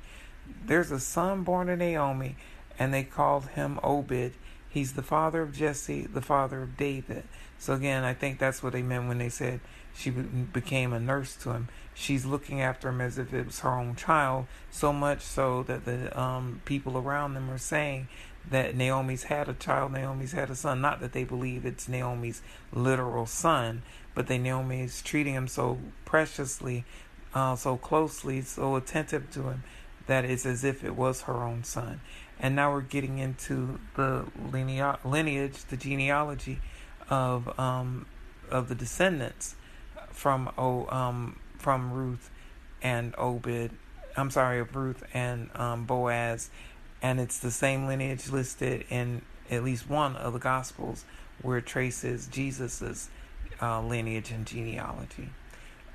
There's 0.65 0.91
a 0.91 0.99
son 0.99 1.43
born 1.43 1.67
to 1.67 1.75
Naomi, 1.75 2.37
and 2.79 2.93
they 2.93 3.03
called 3.03 3.47
him 3.49 3.79
Obed. 3.83 4.33
He's 4.69 4.93
the 4.93 5.03
father 5.03 5.41
of 5.41 5.53
Jesse, 5.53 6.07
the 6.07 6.21
father 6.21 6.63
of 6.63 6.77
David. 6.77 7.23
So, 7.59 7.73
again, 7.73 8.03
I 8.03 8.13
think 8.13 8.39
that's 8.39 8.63
what 8.63 8.73
they 8.73 8.81
meant 8.81 9.07
when 9.07 9.19
they 9.19 9.29
said 9.29 9.59
she 9.95 10.09
became 10.09 10.91
a 10.91 10.99
nurse 10.99 11.35
to 11.37 11.51
him. 11.51 11.69
She's 11.93 12.25
looking 12.25 12.59
after 12.61 12.89
him 12.89 12.99
as 12.99 13.17
if 13.17 13.33
it 13.33 13.45
was 13.45 13.59
her 13.59 13.69
own 13.69 13.95
child, 13.95 14.47
so 14.71 14.91
much 14.91 15.21
so 15.21 15.63
that 15.63 15.85
the 15.85 16.19
um, 16.19 16.61
people 16.65 16.97
around 16.97 17.35
them 17.35 17.51
are 17.51 17.59
saying 17.59 18.07
that 18.49 18.75
Naomi's 18.75 19.23
had 19.23 19.47
a 19.47 19.53
child, 19.53 19.93
Naomi's 19.93 20.33
had 20.33 20.49
a 20.49 20.55
son. 20.55 20.81
Not 20.81 20.99
that 20.99 21.13
they 21.13 21.23
believe 21.23 21.65
it's 21.65 21.87
Naomi's 21.87 22.41
literal 22.73 23.25
son, 23.25 23.83
but 24.15 24.27
they 24.27 24.37
Naomi 24.37 24.81
is 24.81 25.01
treating 25.01 25.35
him 25.35 25.47
so 25.47 25.77
preciously, 26.05 26.83
uh, 27.33 27.55
so 27.55 27.77
closely, 27.77 28.41
so 28.41 28.75
attentive 28.75 29.31
to 29.31 29.43
him 29.43 29.63
that 30.07 30.25
it's 30.25 30.45
as 30.45 30.63
if 30.63 30.83
it 30.83 30.95
was 30.95 31.21
her 31.21 31.43
own 31.43 31.63
son. 31.63 32.01
And 32.39 32.55
now 32.55 32.73
we're 32.73 32.81
getting 32.81 33.19
into 33.19 33.79
the 33.95 34.25
lineage, 34.51 35.63
the 35.65 35.77
genealogy 35.77 36.59
of 37.09 37.57
um, 37.59 38.05
of 38.49 38.69
the 38.69 38.75
descendants 38.75 39.55
from 40.09 40.49
um 40.57 41.39
from 41.57 41.93
Ruth 41.93 42.29
and 42.81 43.15
Obed. 43.17 43.71
I'm 44.15 44.29
sorry, 44.29 44.59
of 44.59 44.75
Ruth 44.75 45.03
and 45.13 45.49
um, 45.55 45.85
Boaz, 45.85 46.51
and 47.01 47.19
it's 47.19 47.39
the 47.39 47.49
same 47.49 47.87
lineage 47.87 48.29
listed 48.29 48.85
in 48.89 49.23
at 49.49 49.63
least 49.63 49.89
one 49.89 50.15
of 50.15 50.33
the 50.33 50.39
Gospels 50.39 51.05
where 51.41 51.57
it 51.57 51.65
traces 51.65 52.27
Jesus's 52.27 53.09
uh, 53.61 53.81
lineage 53.81 54.31
and 54.31 54.45
genealogy. 54.45 55.29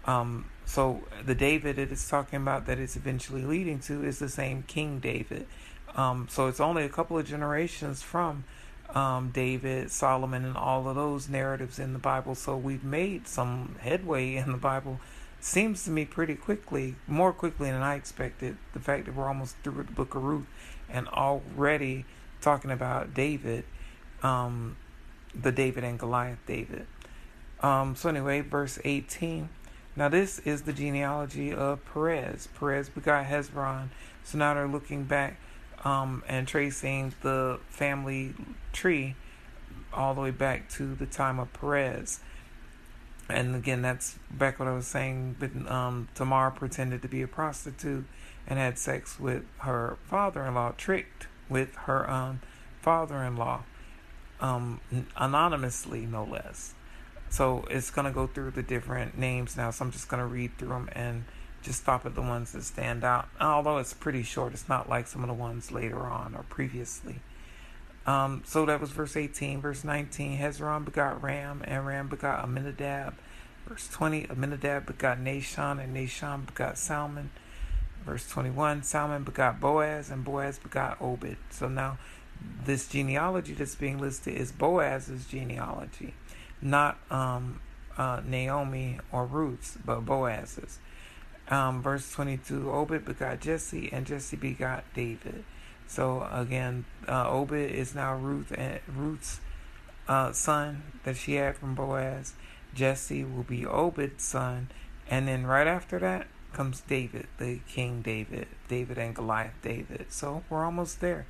Um, 0.04 0.46
so 0.64 1.02
the 1.24 1.34
David 1.34 1.78
it 1.78 1.92
is 1.92 2.08
talking 2.08 2.40
about 2.40 2.66
that 2.66 2.78
it's 2.78 2.96
eventually 2.96 3.42
leading 3.42 3.78
to 3.80 4.04
is 4.04 4.18
the 4.18 4.28
same 4.28 4.62
King 4.62 4.98
David. 5.00 5.46
Um, 5.94 6.28
so 6.30 6.46
it's 6.46 6.60
only 6.60 6.84
a 6.84 6.88
couple 6.88 7.18
of 7.18 7.26
generations 7.26 8.02
from 8.02 8.44
um, 8.94 9.30
David, 9.30 9.90
Solomon, 9.90 10.44
and 10.44 10.56
all 10.56 10.88
of 10.88 10.96
those 10.96 11.28
narratives 11.28 11.78
in 11.78 11.92
the 11.92 11.98
Bible. 11.98 12.34
So 12.34 12.56
we've 12.56 12.84
made 12.84 13.26
some 13.26 13.76
headway 13.80 14.36
in 14.36 14.52
the 14.52 14.58
Bible. 14.58 15.00
Seems 15.40 15.84
to 15.84 15.90
me 15.90 16.04
pretty 16.04 16.34
quickly, 16.34 16.96
more 17.06 17.32
quickly 17.32 17.70
than 17.70 17.82
I 17.82 17.94
expected. 17.94 18.56
The 18.72 18.80
fact 18.80 19.06
that 19.06 19.14
we're 19.14 19.28
almost 19.28 19.56
through 19.62 19.84
the 19.84 19.92
book 19.92 20.14
of 20.14 20.24
Ruth 20.24 20.46
and 20.88 21.06
already 21.08 22.04
talking 22.40 22.70
about 22.70 23.14
David, 23.14 23.64
um, 24.22 24.76
the 25.34 25.52
David 25.52 25.84
and 25.84 25.98
Goliath 25.98 26.38
David. 26.46 26.86
Um, 27.60 27.94
so, 27.94 28.08
anyway, 28.08 28.40
verse 28.40 28.78
18. 28.84 29.48
Now, 29.94 30.08
this 30.08 30.38
is 30.40 30.62
the 30.62 30.72
genealogy 30.72 31.52
of 31.52 31.84
Perez. 31.92 32.48
Perez 32.58 32.88
begot 32.88 33.26
Hezron. 33.26 33.88
So 34.22 34.38
now 34.38 34.54
they're 34.54 34.68
looking 34.68 35.04
back 35.04 35.40
um, 35.84 36.22
and 36.28 36.46
tracing 36.46 37.14
the 37.22 37.60
family 37.68 38.34
tree 38.72 39.14
all 39.92 40.14
the 40.14 40.20
way 40.20 40.30
back 40.30 40.68
to 40.70 40.94
the 40.94 41.06
time 41.06 41.38
of 41.38 41.52
Perez. 41.52 42.20
And 43.28 43.54
again, 43.54 43.82
that's 43.82 44.18
back 44.30 44.58
what 44.58 44.68
I 44.68 44.74
was 44.74 44.86
saying. 44.86 45.36
But 45.38 45.70
um, 45.70 46.08
Tamar 46.14 46.50
pretended 46.50 47.02
to 47.02 47.08
be 47.08 47.22
a 47.22 47.28
prostitute 47.28 48.06
and 48.46 48.58
had 48.58 48.78
sex 48.78 49.20
with 49.20 49.44
her 49.58 49.98
father-in-law, 50.04 50.72
tricked 50.76 51.26
with 51.48 51.74
her 51.74 52.08
um, 52.10 52.40
father-in-law, 52.80 53.62
um, 54.40 54.80
anonymously, 55.16 56.06
no 56.06 56.24
less. 56.24 56.74
So 57.30 57.66
it's 57.70 57.90
gonna 57.90 58.12
go 58.12 58.26
through 58.26 58.52
the 58.52 58.62
different 58.62 59.18
names 59.18 59.56
now. 59.56 59.70
So 59.70 59.84
I'm 59.84 59.90
just 59.90 60.08
gonna 60.08 60.26
read 60.26 60.56
through 60.56 60.68
them 60.68 60.88
and 60.92 61.24
just 61.62 61.82
stop 61.82 62.06
at 62.06 62.14
the 62.14 62.22
ones 62.22 62.52
that 62.52 62.64
stand 62.64 63.04
out. 63.04 63.28
Although 63.40 63.78
it's 63.78 63.94
pretty 63.94 64.22
short, 64.22 64.52
it's 64.52 64.68
not 64.68 64.88
like 64.88 65.06
some 65.06 65.22
of 65.22 65.28
the 65.28 65.34
ones 65.34 65.72
later 65.72 66.00
on 66.00 66.34
or 66.34 66.44
previously. 66.44 67.16
Um, 68.06 68.42
so 68.46 68.64
that 68.66 68.80
was 68.80 68.90
verse 68.90 69.16
18. 69.16 69.60
Verse 69.60 69.84
19 69.84 70.38
Hezron 70.38 70.84
begot 70.84 71.22
Ram, 71.22 71.62
and 71.64 71.86
Ram 71.86 72.08
begot 72.08 72.42
Amminadab. 72.42 73.14
Verse 73.66 73.88
20 73.88 74.30
Amminadab 74.30 74.86
begot 74.86 75.18
Nahshon, 75.18 75.82
and 75.82 75.94
Nahshon 75.94 76.46
begot 76.46 76.78
Salmon. 76.78 77.30
Verse 78.06 78.26
21 78.30 78.82
Salmon 78.82 79.24
begot 79.24 79.60
Boaz, 79.60 80.10
and 80.10 80.24
Boaz 80.24 80.58
begot 80.58 80.96
Obed. 81.02 81.36
So 81.50 81.68
now 81.68 81.98
this 82.64 82.88
genealogy 82.88 83.52
that's 83.52 83.74
being 83.74 83.98
listed 83.98 84.34
is 84.34 84.52
Boaz's 84.52 85.26
genealogy, 85.26 86.14
not 86.62 86.98
um, 87.10 87.60
uh, 87.98 88.22
Naomi 88.24 89.00
or 89.12 89.26
Ruth's, 89.26 89.76
but 89.84 90.06
Boaz's. 90.06 90.78
Um, 91.50 91.82
verse 91.82 92.10
22 92.12 92.70
Obed 92.70 93.04
begot 93.04 93.40
Jesse, 93.40 93.90
and 93.92 94.06
Jesse 94.06 94.36
begot 94.36 94.84
David. 94.94 95.44
So 95.86 96.28
again, 96.30 96.84
uh, 97.08 97.30
Obed 97.30 97.52
is 97.52 97.94
now 97.94 98.14
Ruth 98.14 98.52
and 98.56 98.80
Ruth's 98.94 99.40
uh, 100.06 100.32
son 100.32 100.82
that 101.04 101.16
she 101.16 101.34
had 101.34 101.56
from 101.56 101.74
Boaz. 101.74 102.34
Jesse 102.74 103.24
will 103.24 103.44
be 103.44 103.64
Obed's 103.64 104.24
son, 104.24 104.68
and 105.08 105.26
then 105.26 105.46
right 105.46 105.66
after 105.66 105.98
that, 105.98 106.26
comes 106.52 106.80
David, 106.82 107.26
the 107.38 107.60
King 107.68 108.02
David, 108.02 108.48
David 108.68 108.98
and 108.98 109.14
Goliath 109.14 109.54
David. 109.62 110.06
So 110.10 110.42
we're 110.48 110.64
almost 110.64 111.00
there. 111.00 111.26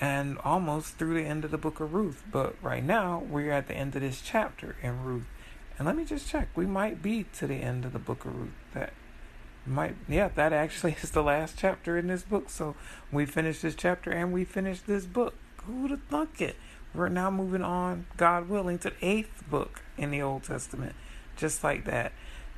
And 0.00 0.38
almost 0.38 0.94
through 0.94 1.14
the 1.14 1.28
end 1.28 1.44
of 1.44 1.50
the 1.50 1.58
book 1.58 1.80
of 1.80 1.94
Ruth. 1.94 2.22
But 2.30 2.56
right 2.62 2.84
now, 2.84 3.22
we're 3.28 3.52
at 3.52 3.68
the 3.68 3.74
end 3.74 3.94
of 3.94 4.02
this 4.02 4.20
chapter 4.20 4.76
in 4.82 5.04
Ruth. 5.04 5.26
And 5.78 5.86
let 5.86 5.96
me 5.96 6.04
just 6.04 6.28
check. 6.28 6.48
We 6.54 6.66
might 6.66 7.02
be 7.02 7.24
to 7.34 7.46
the 7.46 7.56
end 7.56 7.84
of 7.84 7.92
the 7.92 7.98
book 7.98 8.24
of 8.24 8.36
Ruth. 8.36 8.52
That 8.74 8.92
might, 9.66 9.96
yeah, 10.08 10.28
that 10.34 10.52
actually 10.52 10.96
is 11.02 11.10
the 11.10 11.22
last 11.22 11.58
chapter 11.58 11.96
in 11.96 12.08
this 12.08 12.22
book. 12.22 12.50
So 12.50 12.74
we 13.10 13.26
finished 13.26 13.62
this 13.62 13.74
chapter 13.74 14.10
and 14.10 14.32
we 14.32 14.44
finished 14.44 14.86
this 14.86 15.06
book. 15.06 15.34
Who 15.66 15.82
would 15.82 15.90
have 15.90 16.02
thunk 16.04 16.40
it? 16.40 16.56
We're 16.94 17.08
now 17.08 17.30
moving 17.30 17.62
on, 17.62 18.06
God 18.16 18.48
willing, 18.48 18.78
to 18.80 18.90
the 18.90 18.96
eighth 19.06 19.42
book 19.50 19.82
in 19.96 20.10
the 20.10 20.22
Old 20.22 20.44
Testament. 20.44 20.94
Just 21.36 21.64
like 21.64 21.84
that. 21.86 22.12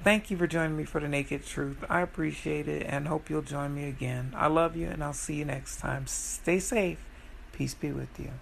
Thank 0.04 0.30
you 0.30 0.36
for 0.36 0.46
joining 0.46 0.76
me 0.76 0.84
for 0.84 1.00
the 1.00 1.08
Naked 1.08 1.46
Truth. 1.46 1.84
I 1.88 2.02
appreciate 2.02 2.68
it 2.68 2.86
and 2.86 3.08
hope 3.08 3.30
you'll 3.30 3.42
join 3.42 3.74
me 3.74 3.88
again. 3.88 4.32
I 4.36 4.48
love 4.48 4.76
you 4.76 4.88
and 4.88 5.02
I'll 5.02 5.14
see 5.14 5.36
you 5.36 5.44
next 5.46 5.78
time. 5.78 6.06
Stay 6.06 6.58
safe. 6.58 6.98
Peace 7.52 7.74
be 7.74 7.92
with 7.92 8.20
you. 8.20 8.32